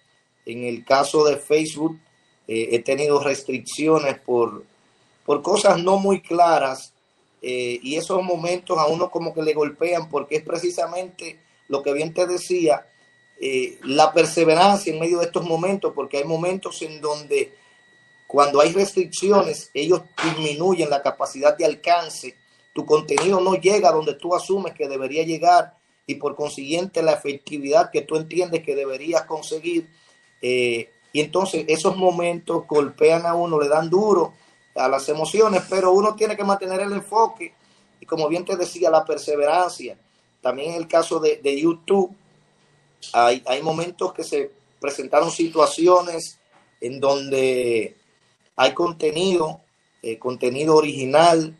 En 0.45 0.63
el 0.63 0.85
caso 0.85 1.25
de 1.25 1.37
Facebook, 1.37 1.99
eh, 2.47 2.69
he 2.71 2.79
tenido 2.79 3.21
restricciones 3.21 4.19
por, 4.19 4.63
por 5.25 5.41
cosas 5.41 5.81
no 5.83 5.97
muy 5.97 6.21
claras 6.21 6.93
eh, 7.41 7.79
y 7.81 7.95
esos 7.95 8.23
momentos 8.23 8.77
a 8.77 8.85
uno 8.85 9.09
como 9.09 9.33
que 9.33 9.41
le 9.41 9.53
golpean 9.53 10.09
porque 10.09 10.37
es 10.37 10.43
precisamente 10.43 11.39
lo 11.67 11.83
que 11.83 11.93
bien 11.93 12.13
te 12.13 12.25
decía, 12.25 12.85
eh, 13.39 13.77
la 13.83 14.13
perseverancia 14.13 14.91
en 14.91 14.99
medio 14.99 15.19
de 15.19 15.25
estos 15.25 15.45
momentos, 15.45 15.93
porque 15.93 16.17
hay 16.17 16.23
momentos 16.23 16.81
en 16.81 16.99
donde 17.01 17.53
cuando 18.25 18.59
hay 18.59 18.73
restricciones, 18.73 19.71
ellos 19.73 20.01
disminuyen 20.23 20.89
la 20.89 21.01
capacidad 21.01 21.57
de 21.57 21.65
alcance, 21.65 22.35
tu 22.73 22.85
contenido 22.85 23.39
no 23.39 23.55
llega 23.55 23.91
donde 23.91 24.15
tú 24.15 24.35
asumes 24.35 24.73
que 24.73 24.87
debería 24.87 25.23
llegar 25.23 25.77
y 26.05 26.15
por 26.15 26.35
consiguiente 26.35 27.01
la 27.01 27.13
efectividad 27.13 27.89
que 27.91 28.01
tú 28.01 28.15
entiendes 28.15 28.63
que 28.63 28.75
deberías 28.75 29.23
conseguir. 29.23 29.89
Eh, 30.41 30.89
y 31.11 31.21
entonces 31.21 31.65
esos 31.67 31.97
momentos 31.97 32.67
golpean 32.67 33.25
a 33.25 33.33
uno, 33.33 33.59
le 33.59 33.67
dan 33.67 33.89
duro 33.89 34.33
a 34.75 34.87
las 34.87 35.09
emociones, 35.09 35.63
pero 35.69 35.91
uno 35.91 36.15
tiene 36.15 36.37
que 36.37 36.43
mantener 36.43 36.81
el 36.81 36.93
enfoque 36.93 37.53
y 37.99 38.05
como 38.05 38.27
bien 38.27 38.45
te 38.45 38.55
decía, 38.55 38.89
la 38.89 39.05
perseverancia. 39.05 39.97
También 40.41 40.73
en 40.73 40.77
el 40.77 40.87
caso 40.87 41.19
de, 41.19 41.37
de 41.37 41.59
YouTube, 41.59 42.15
hay, 43.13 43.61
momentos 43.61 44.13
que 44.13 44.23
se 44.23 44.51
presentaron 44.79 45.31
situaciones 45.31 46.39
en 46.81 46.99
donde 46.99 47.95
hay 48.55 48.73
contenido, 48.73 49.61
eh, 50.01 50.19
contenido 50.19 50.75
original 50.75 51.57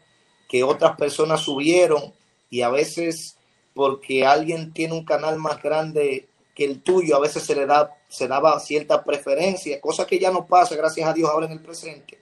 que 0.49 0.63
otras 0.63 0.95
personas 0.95 1.41
subieron 1.41 2.13
y 2.49 2.61
a 2.61 2.69
veces 2.69 3.37
porque 3.73 4.25
alguien 4.25 4.73
tiene 4.73 4.93
un 4.93 5.05
canal 5.05 5.37
más 5.37 5.61
grande 5.61 6.27
que 6.55 6.65
el 6.65 6.81
tuyo, 6.81 7.15
a 7.15 7.19
veces 7.19 7.43
se 7.43 7.55
le 7.55 7.67
da, 7.67 7.95
se 8.07 8.27
daba 8.27 8.59
cierta 8.59 9.03
preferencia, 9.03 9.79
cosa 9.79 10.07
que 10.07 10.17
ya 10.17 10.31
no 10.31 10.47
pasa, 10.47 10.75
gracias 10.75 11.07
a 11.07 11.13
Dios, 11.13 11.29
ahora 11.29 11.45
en 11.45 11.51
el 11.51 11.61
presente. 11.61 12.17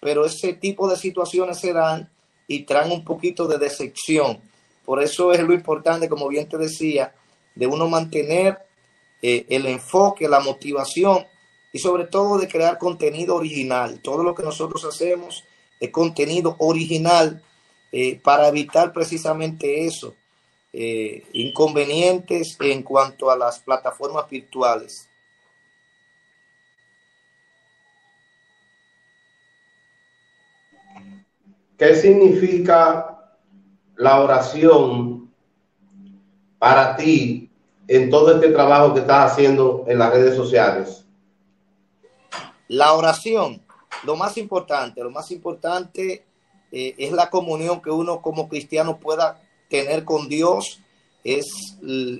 Pero 0.00 0.26
ese 0.26 0.52
tipo 0.52 0.88
de 0.88 0.96
situaciones 0.96 1.58
se 1.58 1.72
dan 1.72 2.10
y 2.46 2.64
traen 2.64 2.92
un 2.92 3.04
poquito 3.04 3.46
de 3.48 3.56
decepción. 3.56 4.40
Por 4.84 5.02
eso 5.02 5.32
es 5.32 5.40
lo 5.40 5.54
importante, 5.54 6.08
como 6.08 6.28
bien 6.28 6.46
te 6.48 6.58
decía, 6.58 7.14
de 7.58 7.66
uno 7.66 7.88
mantener 7.88 8.56
eh, 9.20 9.44
el 9.48 9.66
enfoque, 9.66 10.28
la 10.28 10.38
motivación 10.38 11.26
y 11.72 11.80
sobre 11.80 12.04
todo 12.04 12.38
de 12.38 12.46
crear 12.46 12.78
contenido 12.78 13.34
original. 13.34 14.00
Todo 14.00 14.22
lo 14.22 14.32
que 14.32 14.44
nosotros 14.44 14.84
hacemos 14.84 15.44
es 15.80 15.90
contenido 15.90 16.54
original 16.60 17.42
eh, 17.90 18.20
para 18.22 18.46
evitar 18.46 18.92
precisamente 18.92 19.86
eso, 19.86 20.14
eh, 20.72 21.24
inconvenientes 21.32 22.56
en 22.60 22.84
cuanto 22.84 23.28
a 23.28 23.36
las 23.36 23.58
plataformas 23.58 24.30
virtuales. 24.30 25.08
¿Qué 31.76 31.94
significa 31.96 33.18
la 33.96 34.20
oración 34.20 35.32
para 36.58 36.96
ti 36.96 37.47
en 37.88 38.10
todo 38.10 38.34
este 38.34 38.50
trabajo 38.50 38.92
que 38.92 39.00
estás 39.00 39.32
haciendo 39.32 39.84
en 39.88 39.98
las 39.98 40.12
redes 40.12 40.36
sociales? 40.36 41.04
La 42.68 42.92
oración, 42.92 43.62
lo 44.04 44.14
más 44.14 44.36
importante, 44.36 45.02
lo 45.02 45.10
más 45.10 45.30
importante 45.30 46.26
eh, 46.70 46.94
es 46.98 47.12
la 47.12 47.30
comunión 47.30 47.80
que 47.80 47.90
uno 47.90 48.20
como 48.20 48.46
cristiano 48.48 48.98
pueda 48.98 49.40
tener 49.70 50.04
con 50.04 50.28
Dios. 50.28 50.80
Es, 51.24 51.46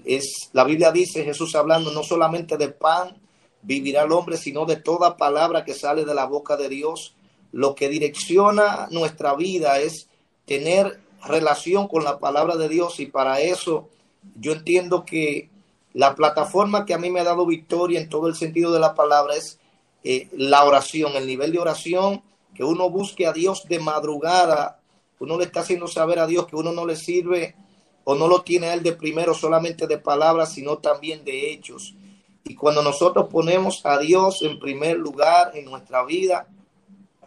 es, 0.07 0.51
la 0.53 0.65
Biblia 0.65 0.91
dice, 0.91 1.23
Jesús 1.23 1.55
hablando 1.55 1.93
no 1.93 2.03
solamente 2.03 2.57
de 2.57 2.69
pan 2.69 3.19
vivirá 3.61 4.05
el 4.05 4.13
hombre, 4.13 4.39
sino 4.39 4.65
de 4.65 4.77
toda 4.77 5.19
palabra 5.19 5.65
que 5.65 5.75
sale 5.75 6.07
de 6.07 6.15
la 6.15 6.25
boca 6.25 6.57
de 6.57 6.71
Dios. 6.71 7.15
Lo 7.53 7.75
que 7.75 7.91
direcciona 7.91 8.89
nuestra 8.91 9.35
vida 9.35 9.79
es 9.81 10.09
tener 10.47 11.01
relación 11.27 11.89
con 11.89 12.05
la 12.05 12.19
palabra 12.19 12.57
de 12.57 12.69
Dios 12.69 13.01
y 13.01 13.07
para 13.07 13.41
eso 13.41 13.89
yo 14.39 14.53
entiendo 14.53 15.05
que 15.05 15.51
la 15.95 16.15
plataforma 16.15 16.85
que 16.85 16.95
a 16.95 16.99
mí 16.99 17.11
me 17.11 17.21
ha 17.21 17.25
dado 17.25 17.47
victoria 17.47 18.01
en 18.01 18.09
todo 18.09 18.29
el 18.29 18.35
sentido 18.35 18.73
de 18.73 18.81
la 18.81 18.95
palabra 18.95 19.35
es 19.35 19.59
eh, 20.05 20.29
la 20.33 20.65
oración, 20.65 21.13
el 21.17 21.27
nivel 21.27 21.53
de 21.53 21.59
oración, 21.59 22.23
que 22.55 22.65
uno 22.65 22.91
busque 22.91 23.27
a 23.27 23.33
Dios 23.33 23.65
de 23.69 23.79
madrugada, 23.79 24.81
uno 25.19 25.39
le 25.39 25.45
está 25.45 25.61
haciendo 25.61 25.89
saber 25.89 26.19
a 26.19 26.27
Dios 26.27 26.47
que 26.47 26.57
uno 26.57 26.73
no 26.73 26.87
le 26.87 26.97
sirve 26.97 27.57
o 28.05 28.15
no 28.15 28.29
lo 28.29 28.43
tiene 28.43 28.69
a 28.69 28.75
él 28.75 28.83
de 28.83 28.93
primero 28.93 29.35
solamente 29.35 29.87
de 29.87 29.99
palabras, 29.99 30.53
sino 30.53 30.79
también 30.79 31.25
de 31.25 31.53
hechos. 31.53 31.95
Y 32.45 32.55
cuando 32.55 32.83
nosotros 32.83 33.27
ponemos 33.31 33.85
a 33.85 33.99
Dios 33.99 34.43
en 34.43 34.59
primer 34.59 34.97
lugar 34.97 35.51
en 35.55 35.67
nuestra 35.67 36.05
vida, 36.05 36.49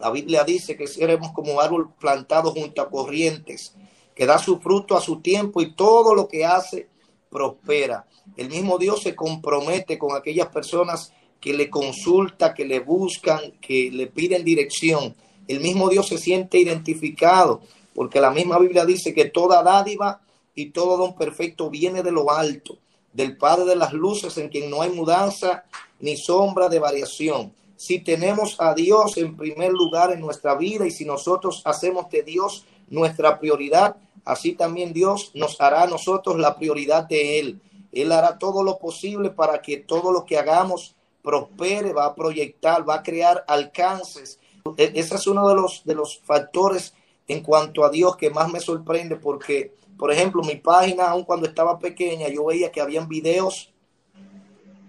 la 0.00 0.10
Biblia 0.10 0.42
dice 0.42 0.76
que 0.76 0.88
seremos 0.88 1.30
como 1.32 1.60
árbol 1.60 1.92
plantado 2.00 2.50
junto 2.50 2.82
a 2.82 2.90
corrientes, 2.90 3.76
que 4.16 4.26
da 4.26 4.38
su 4.38 4.58
fruto 4.58 4.96
a 4.96 5.00
su 5.00 5.20
tiempo 5.20 5.62
y 5.62 5.74
todo 5.74 6.14
lo 6.14 6.26
que 6.26 6.44
hace 6.44 6.88
prospera. 7.30 8.04
El 8.36 8.48
mismo 8.48 8.78
Dios 8.78 9.02
se 9.02 9.14
compromete 9.14 9.98
con 9.98 10.16
aquellas 10.16 10.48
personas 10.48 11.12
que 11.40 11.52
le 11.52 11.68
consulta, 11.68 12.54
que 12.54 12.64
le 12.64 12.80
buscan, 12.80 13.52
que 13.60 13.90
le 13.90 14.06
piden 14.06 14.44
dirección. 14.44 15.14
El 15.48 15.60
mismo 15.60 15.88
Dios 15.88 16.08
se 16.08 16.18
siente 16.18 16.58
identificado, 16.58 17.60
porque 17.94 18.20
la 18.20 18.30
misma 18.30 18.58
Biblia 18.58 18.86
dice 18.86 19.12
que 19.12 19.26
toda 19.26 19.62
dádiva 19.62 20.22
y 20.54 20.66
todo 20.66 20.96
don 20.96 21.16
perfecto 21.16 21.68
viene 21.68 22.02
de 22.02 22.12
lo 22.12 22.30
alto, 22.30 22.78
del 23.12 23.36
Padre 23.36 23.64
de 23.64 23.76
las 23.76 23.92
Luces, 23.92 24.38
en 24.38 24.48
quien 24.48 24.70
no 24.70 24.82
hay 24.82 24.90
mudanza 24.90 25.64
ni 26.00 26.16
sombra 26.16 26.68
de 26.68 26.78
variación. 26.78 27.52
Si 27.76 27.98
tenemos 27.98 28.56
a 28.60 28.74
Dios 28.74 29.16
en 29.16 29.36
primer 29.36 29.72
lugar 29.72 30.12
en 30.12 30.20
nuestra 30.20 30.54
vida 30.54 30.86
y 30.86 30.92
si 30.92 31.04
nosotros 31.04 31.62
hacemos 31.64 32.08
de 32.10 32.22
Dios 32.22 32.64
nuestra 32.88 33.40
prioridad, 33.40 33.96
así 34.24 34.52
también 34.52 34.92
Dios 34.92 35.32
nos 35.34 35.60
hará 35.60 35.82
a 35.82 35.86
nosotros 35.88 36.38
la 36.38 36.56
prioridad 36.56 37.08
de 37.08 37.40
Él. 37.40 37.60
Él 37.92 38.10
hará 38.12 38.38
todo 38.38 38.62
lo 38.62 38.78
posible 38.78 39.30
para 39.30 39.60
que 39.60 39.76
todo 39.76 40.12
lo 40.12 40.24
que 40.24 40.38
hagamos 40.38 40.96
prospere, 41.22 41.92
va 41.92 42.06
a 42.06 42.14
proyectar, 42.14 42.88
va 42.88 42.96
a 42.96 43.02
crear 43.02 43.44
alcances. 43.46 44.40
E-, 44.76 44.92
ese 44.94 45.14
es 45.14 45.26
uno 45.26 45.48
de 45.48 45.54
los, 45.54 45.84
de 45.84 45.94
los 45.94 46.18
factores 46.18 46.94
en 47.28 47.42
cuanto 47.42 47.84
a 47.84 47.90
Dios 47.90 48.16
que 48.16 48.30
más 48.30 48.50
me 48.50 48.60
sorprende 48.60 49.16
porque, 49.16 49.74
por 49.96 50.10
ejemplo, 50.10 50.42
mi 50.42 50.56
página, 50.56 51.08
aun 51.08 51.24
cuando 51.24 51.46
estaba 51.46 51.78
pequeña, 51.78 52.28
yo 52.28 52.46
veía 52.46 52.72
que 52.72 52.80
habían 52.80 53.08
videos 53.08 53.72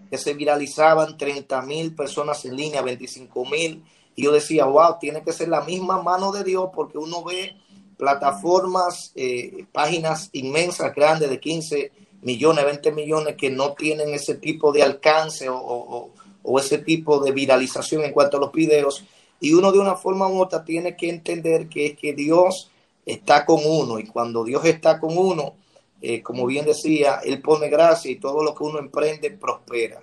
que 0.09 0.17
se 0.17 0.33
viralizaban 0.33 1.17
30 1.17 1.61
mil 1.63 1.95
personas 1.95 2.45
en 2.45 2.55
línea, 2.55 2.81
25 2.81 3.45
mil. 3.45 3.83
Y 4.15 4.23
yo 4.23 4.31
decía, 4.31 4.65
wow, 4.65 4.97
tiene 4.99 5.23
que 5.23 5.33
ser 5.33 5.49
la 5.49 5.61
misma 5.61 6.01
mano 6.03 6.31
de 6.31 6.43
Dios 6.43 6.69
porque 6.73 6.99
uno 6.99 7.23
ve 7.23 7.55
plataformas, 7.97 9.11
eh, 9.15 9.65
páginas 9.71 10.29
inmensas, 10.33 10.93
grandes 10.93 11.29
de 11.29 11.39
15 11.39 11.91
millones, 12.23 12.65
20 12.65 12.91
millones 12.91 13.35
que 13.35 13.49
no 13.49 13.73
tienen 13.73 14.13
ese 14.13 14.35
tipo 14.35 14.71
de 14.71 14.83
alcance 14.83 15.49
o, 15.49 16.09
o 16.43 16.59
ese 16.59 16.79
tipo 16.79 17.23
de 17.23 17.31
viralización 17.31 18.03
en 18.03 18.11
cuanto 18.11 18.37
a 18.37 18.39
los 18.39 18.51
videos. 18.51 19.03
Y 19.39 19.53
uno 19.53 19.71
de 19.71 19.79
una 19.79 19.95
forma 19.95 20.27
u 20.27 20.41
otra 20.41 20.63
tiene 20.63 20.95
que 20.95 21.09
entender 21.09 21.67
que 21.67 21.87
es 21.87 21.97
que 21.97 22.13
Dios 22.13 22.69
está 23.05 23.45
con 23.45 23.59
uno 23.65 23.99
y 23.99 24.05
cuando 24.05 24.43
Dios 24.43 24.63
está 24.65 24.99
con 24.99 25.17
uno, 25.17 25.55
eh, 26.01 26.21
como 26.21 26.45
bien 26.45 26.65
decía, 26.65 27.19
Él 27.23 27.41
pone 27.41 27.69
gracia 27.69 28.11
y 28.11 28.17
todo 28.17 28.43
lo 28.43 28.53
que 28.53 28.63
uno 28.63 28.79
emprende 28.79 29.31
prospera. 29.31 30.01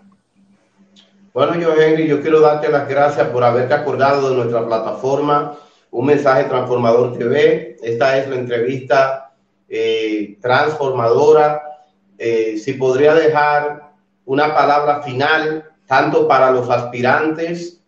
Bueno, 1.33 1.55
yo 1.61 1.75
Henry, 1.75 2.09
yo 2.09 2.21
quiero 2.21 2.41
darte 2.41 2.69
las 2.69 2.89
gracias 2.89 3.29
por 3.29 3.45
haberte 3.45 3.73
acordado 3.73 4.31
de 4.31 4.37
nuestra 4.37 4.67
plataforma, 4.67 5.57
Un 5.93 6.07
Mensaje 6.07 6.45
Transformador 6.45 7.17
TV. 7.17 7.77
Esta 7.83 8.19
es 8.19 8.29
la 8.29 8.37
entrevista 8.37 9.33
eh, 9.69 10.37
transformadora. 10.41 11.70
Eh, 12.23 12.59
si 12.59 12.75
podría 12.75 13.15
dejar 13.15 13.95
una 14.27 14.55
palabra 14.55 15.01
final 15.01 15.71
tanto 15.87 16.29
para 16.29 16.51
los 16.51 16.69
aspirantes 16.69 17.81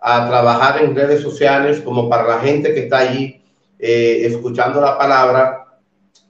a 0.00 0.26
trabajar 0.26 0.82
en 0.82 0.96
redes 0.96 1.20
sociales 1.20 1.82
como 1.82 2.08
para 2.08 2.26
la 2.26 2.38
gente 2.38 2.72
que 2.72 2.84
está 2.84 3.00
allí 3.00 3.42
eh, 3.78 4.22
escuchando 4.24 4.80
la 4.80 4.96
palabra. 4.96 5.66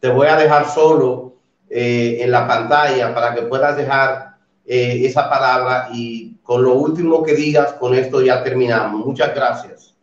Te 0.00 0.08
voy 0.08 0.26
a 0.26 0.36
dejar 0.36 0.68
solo 0.68 1.36
eh, 1.70 2.18
en 2.22 2.32
la 2.32 2.44
pantalla 2.48 3.14
para 3.14 3.32
que 3.36 3.42
puedas 3.42 3.76
dejar 3.76 4.34
esa 4.66 5.28
palabra 5.28 5.90
y 5.92 6.38
con 6.42 6.64
lo 6.64 6.72
último 6.72 7.22
que 7.22 7.34
digas, 7.34 7.74
con 7.74 7.94
esto 7.94 8.20
ya 8.20 8.42
terminamos. 8.42 9.06
Muchas 9.06 9.32
gracias. 9.32 9.93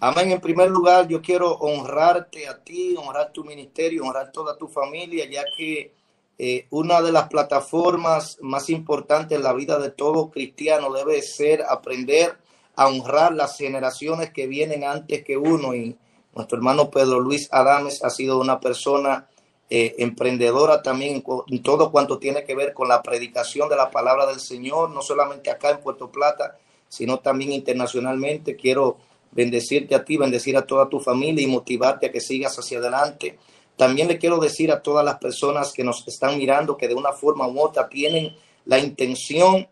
Amén. 0.00 0.30
En 0.30 0.40
primer 0.40 0.70
lugar, 0.70 1.08
yo 1.08 1.20
quiero 1.20 1.54
honrarte 1.54 2.46
a 2.46 2.62
ti, 2.62 2.94
honrar 2.96 3.32
tu 3.32 3.42
ministerio, 3.42 4.04
honrar 4.04 4.30
toda 4.30 4.56
tu 4.56 4.68
familia, 4.68 5.28
ya 5.28 5.42
que 5.56 5.92
eh, 6.38 6.68
una 6.70 7.02
de 7.02 7.10
las 7.10 7.28
plataformas 7.28 8.38
más 8.40 8.70
importantes 8.70 9.36
en 9.36 9.42
la 9.42 9.52
vida 9.52 9.80
de 9.80 9.90
todo 9.90 10.30
cristiano 10.30 10.92
debe 10.92 11.20
ser 11.20 11.64
aprender 11.68 12.38
a 12.76 12.86
honrar 12.86 13.34
las 13.34 13.58
generaciones 13.58 14.30
que 14.30 14.46
vienen 14.46 14.84
antes 14.84 15.24
que 15.24 15.36
uno. 15.36 15.74
Y 15.74 15.96
nuestro 16.32 16.58
hermano 16.58 16.90
Pedro 16.92 17.18
Luis 17.18 17.48
Adames 17.50 18.04
ha 18.04 18.10
sido 18.10 18.38
una 18.40 18.60
persona 18.60 19.26
eh, 19.68 19.96
emprendedora 19.98 20.80
también 20.80 21.24
en, 21.48 21.62
todo 21.64 21.90
cuanto 21.90 22.20
tiene 22.20 22.44
que 22.44 22.54
ver 22.54 22.72
con 22.72 22.86
la 22.86 23.02
predicación 23.02 23.68
de 23.68 23.74
la 23.74 23.90
palabra 23.90 24.26
del 24.26 24.38
Señor, 24.38 24.90
no 24.90 25.02
solamente 25.02 25.50
acá 25.50 25.70
en 25.70 25.80
Puerto 25.80 26.08
Plata, 26.08 26.56
sino 26.88 27.18
también 27.18 27.50
internacionalmente. 27.50 28.54
Quiero 28.54 29.07
bendecirte 29.30 29.94
a 29.94 30.04
ti, 30.04 30.16
bendecir 30.16 30.56
a 30.56 30.66
toda 30.66 30.88
tu 30.88 31.00
familia 31.00 31.42
y 31.42 31.46
motivarte 31.46 32.06
a 32.06 32.12
que 32.12 32.20
sigas 32.20 32.58
hacia 32.58 32.78
adelante 32.78 33.38
también 33.78 34.08
le 34.08 34.18
quiero 34.18 34.40
decir 34.40 34.72
a 34.72 34.82
todas 34.82 35.04
las 35.04 35.18
personas 35.18 35.72
que 35.72 35.84
nos 35.84 36.06
están 36.08 36.36
mirando 36.36 36.76
que 36.76 36.88
de 36.88 36.96
una 36.96 37.12
forma 37.12 37.46
u 37.46 37.60
otra 37.60 37.88
tienen 37.88 38.36
la 38.64 38.80
intención 38.80 39.68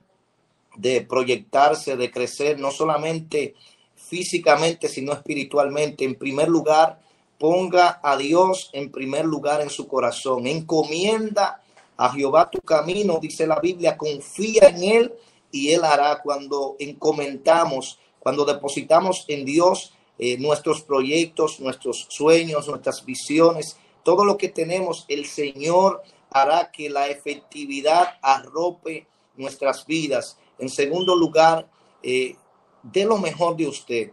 de 0.77 1.01
proyectarse, 1.01 1.97
de 1.97 2.13
crecer, 2.13 2.61
no 2.61 2.71
solamente 2.71 3.57
físicamente, 3.97 4.89
sino 4.89 5.13
espiritualmente. 5.13 6.05
En 6.05 6.15
primer 6.15 6.49
lugar, 6.49 7.01
ponga 7.37 7.99
a 8.01 8.17
Dios 8.17 8.71
en 8.73 8.93
primer 8.93 9.25
lugar 9.25 9.61
en 9.61 9.71
su 9.71 9.89
corazón. 9.89 10.47
Encomienda 10.47 11.61
a 11.97 12.13
Jehová 12.13 12.49
tu 12.49 12.61
camino, 12.61 13.19
dice 13.21 13.45
la 13.45 13.59
Biblia, 13.59 13.97
confía 13.97 14.69
en 14.69 14.85
Él 14.85 15.15
y 15.51 15.73
Él 15.73 15.83
hará 15.83 16.21
cuando 16.23 16.77
encomendamos, 16.79 17.99
cuando 18.27 18.45
depositamos 18.45 19.25
en 19.29 19.45
Dios 19.45 19.95
eh, 20.19 20.37
nuestros 20.39 20.83
proyectos, 20.83 21.61
nuestros 21.61 22.09
sueños, 22.09 22.67
nuestras 22.67 23.05
visiones 23.05 23.77
todo 24.03 24.25
lo 24.25 24.37
que 24.37 24.49
tenemos, 24.49 25.05
el 25.07 25.27
Señor 25.27 26.03
hará 26.31 26.73
que 26.73 26.91
la 26.91 27.07
efectividad 27.07 28.19
arrope 28.21 29.07
nuestras 29.37 29.87
vidas. 29.87 30.39
En 30.59 30.69
segundo 30.69 31.15
lugar, 31.15 31.69
eh, 32.03 32.35
de 32.83 33.05
lo 33.05 33.19
mejor 33.19 33.57
de 33.57 33.69
usted. 33.69 34.11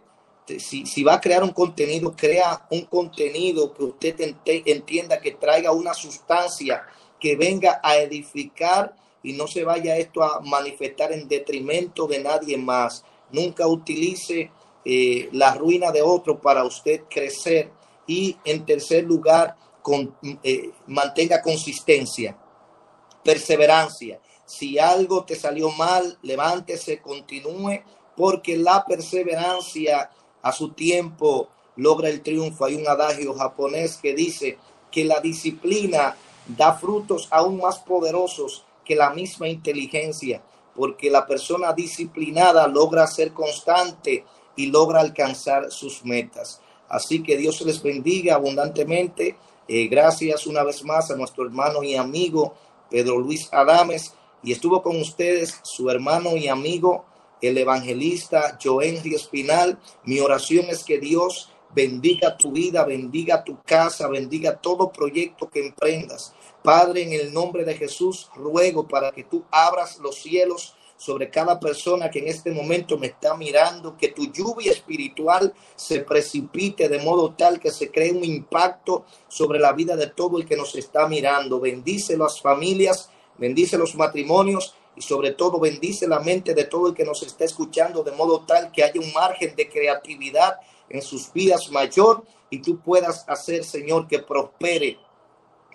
Si, 0.58 0.86
si, 0.86 1.02
va 1.02 1.14
a 1.14 1.20
crear 1.20 1.42
un 1.42 1.50
contenido, 1.50 2.14
crea 2.16 2.68
un 2.70 2.82
contenido 2.82 3.74
que 3.74 3.84
usted 3.84 4.36
entienda 4.44 5.20
que 5.20 5.32
traiga 5.32 5.72
una 5.72 5.94
sustancia 5.94 6.84
que 7.18 7.34
venga 7.34 7.80
a 7.82 7.96
edificar 7.96 8.94
y 9.24 9.32
no 9.32 9.48
se 9.48 9.64
vaya 9.64 9.96
esto 9.96 10.22
a 10.22 10.40
manifestar 10.40 11.12
en 11.12 11.26
detrimento 11.26 12.06
de 12.06 12.18
nadie 12.18 12.56
más. 12.56 13.04
Nunca 13.32 13.66
utilice 13.66 14.50
eh, 14.84 15.28
la 15.32 15.54
ruina 15.54 15.90
de 15.90 16.02
otro 16.02 16.40
para 16.40 16.64
usted 16.64 17.02
crecer. 17.08 17.70
Y 18.06 18.36
en 18.44 18.66
tercer 18.66 19.04
lugar, 19.04 19.56
eh, 20.42 20.70
mantenga 20.86 21.42
consistencia, 21.42 22.36
perseverancia. 23.22 24.20
Si 24.44 24.78
algo 24.78 25.24
te 25.24 25.36
salió 25.36 25.70
mal, 25.70 26.18
levántese, 26.22 27.00
continúe, 27.00 27.82
porque 28.16 28.56
la 28.56 28.84
perseverancia 28.84 30.10
a 30.42 30.52
su 30.52 30.72
tiempo 30.72 31.48
logra 31.76 32.08
el 32.08 32.22
triunfo. 32.22 32.64
Hay 32.64 32.74
un 32.74 32.86
adagio 32.86 33.34
japonés 33.34 33.96
que 33.96 34.14
dice 34.14 34.58
que 34.90 35.04
la 35.04 35.20
disciplina 35.20 36.16
da 36.46 36.74
frutos 36.74 37.28
aún 37.30 37.58
más 37.58 37.78
poderosos 37.78 38.64
que 38.84 38.94
la 38.94 39.10
misma 39.10 39.48
inteligencia, 39.48 40.42
porque 40.74 41.10
la 41.10 41.26
persona 41.26 41.72
disciplinada 41.72 42.66
logra 42.66 43.06
ser 43.06 43.32
constante 43.32 44.24
y 44.56 44.66
logra 44.66 45.00
alcanzar 45.00 45.70
sus 45.70 46.04
metas. 46.04 46.60
Así 46.88 47.22
que 47.22 47.36
Dios 47.36 47.60
les 47.62 47.82
bendiga 47.82 48.34
abundantemente 48.34 49.36
eh, 49.66 49.88
gracias 49.88 50.46
una 50.46 50.62
vez 50.62 50.84
más 50.84 51.10
a 51.10 51.16
nuestro 51.16 51.44
hermano 51.44 51.82
y 51.82 51.96
amigo 51.96 52.54
Pedro 52.90 53.18
Luis 53.18 53.48
Adames 53.50 54.12
y 54.42 54.52
estuvo 54.52 54.82
con 54.82 55.00
ustedes 55.00 55.58
su 55.62 55.88
hermano 55.88 56.36
y 56.36 56.48
amigo 56.48 57.06
el 57.40 57.56
evangelista 57.56 58.58
Joenri 58.62 59.14
Espinal. 59.14 59.78
Mi 60.04 60.20
oración 60.20 60.66
es 60.68 60.84
que 60.84 60.98
Dios 60.98 61.50
bendiga 61.74 62.36
tu 62.36 62.52
vida, 62.52 62.84
bendiga 62.84 63.42
tu 63.42 63.58
casa, 63.62 64.08
bendiga 64.08 64.56
todo 64.56 64.92
proyecto 64.92 65.50
que 65.50 65.66
emprendas. 65.66 66.32
Padre, 66.62 67.02
en 67.02 67.12
el 67.12 67.32
nombre 67.32 67.64
de 67.64 67.74
Jesús, 67.74 68.30
ruego 68.34 68.86
para 68.86 69.10
que 69.10 69.24
tú 69.24 69.44
abras 69.50 69.98
los 69.98 70.16
cielos 70.16 70.74
sobre 70.96 71.28
cada 71.28 71.58
persona 71.58 72.10
que 72.10 72.20
en 72.20 72.28
este 72.28 72.52
momento 72.52 72.96
me 72.96 73.08
está 73.08 73.36
mirando, 73.36 73.96
que 73.96 74.08
tu 74.08 74.32
lluvia 74.32 74.72
espiritual 74.72 75.52
se 75.74 76.00
precipite 76.00 76.88
de 76.88 77.00
modo 77.00 77.34
tal 77.34 77.58
que 77.58 77.70
se 77.70 77.90
cree 77.90 78.12
un 78.12 78.24
impacto 78.24 79.04
sobre 79.28 79.58
la 79.58 79.72
vida 79.72 79.96
de 79.96 80.06
todo 80.06 80.38
el 80.38 80.46
que 80.46 80.56
nos 80.56 80.76
está 80.76 81.08
mirando. 81.08 81.60
Bendice 81.60 82.16
las 82.16 82.40
familias, 82.40 83.10
bendice 83.36 83.76
los 83.76 83.96
matrimonios 83.96 84.74
y 84.96 85.02
sobre 85.02 85.32
todo 85.32 85.58
bendice 85.58 86.06
la 86.06 86.20
mente 86.20 86.54
de 86.54 86.64
todo 86.64 86.88
el 86.88 86.94
que 86.94 87.04
nos 87.04 87.22
está 87.24 87.44
escuchando 87.44 88.04
de 88.04 88.12
modo 88.12 88.44
tal 88.46 88.70
que 88.70 88.84
haya 88.84 89.00
un 89.00 89.12
margen 89.12 89.56
de 89.56 89.68
creatividad 89.68 90.60
en 90.88 91.02
sus 91.02 91.32
vidas 91.32 91.70
mayor 91.70 92.24
y 92.50 92.60
tú 92.60 92.78
puedas 92.80 93.24
hacer, 93.28 93.64
Señor, 93.64 94.06
que 94.06 94.20
prospere 94.20 94.98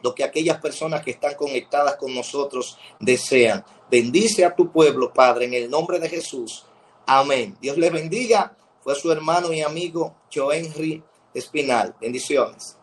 lo 0.01 0.15
que 0.15 0.23
aquellas 0.23 0.59
personas 0.61 1.03
que 1.03 1.11
están 1.11 1.35
conectadas 1.35 1.95
con 1.97 2.13
nosotros 2.13 2.77
desean. 2.99 3.65
Bendice 3.91 4.45
a 4.45 4.55
tu 4.55 4.71
pueblo, 4.71 5.11
Padre, 5.13 5.45
en 5.45 5.53
el 5.53 5.69
nombre 5.69 5.99
de 5.99 6.09
Jesús. 6.09 6.65
Amén. 7.05 7.57
Dios 7.61 7.77
les 7.77 7.91
bendiga. 7.91 8.55
Fue 8.81 8.95
su 8.95 9.11
hermano 9.11 9.51
y 9.51 9.61
amigo 9.61 10.15
Joe 10.33 10.57
Henry 10.57 11.03
Espinal. 11.33 11.95
Bendiciones. 11.99 12.78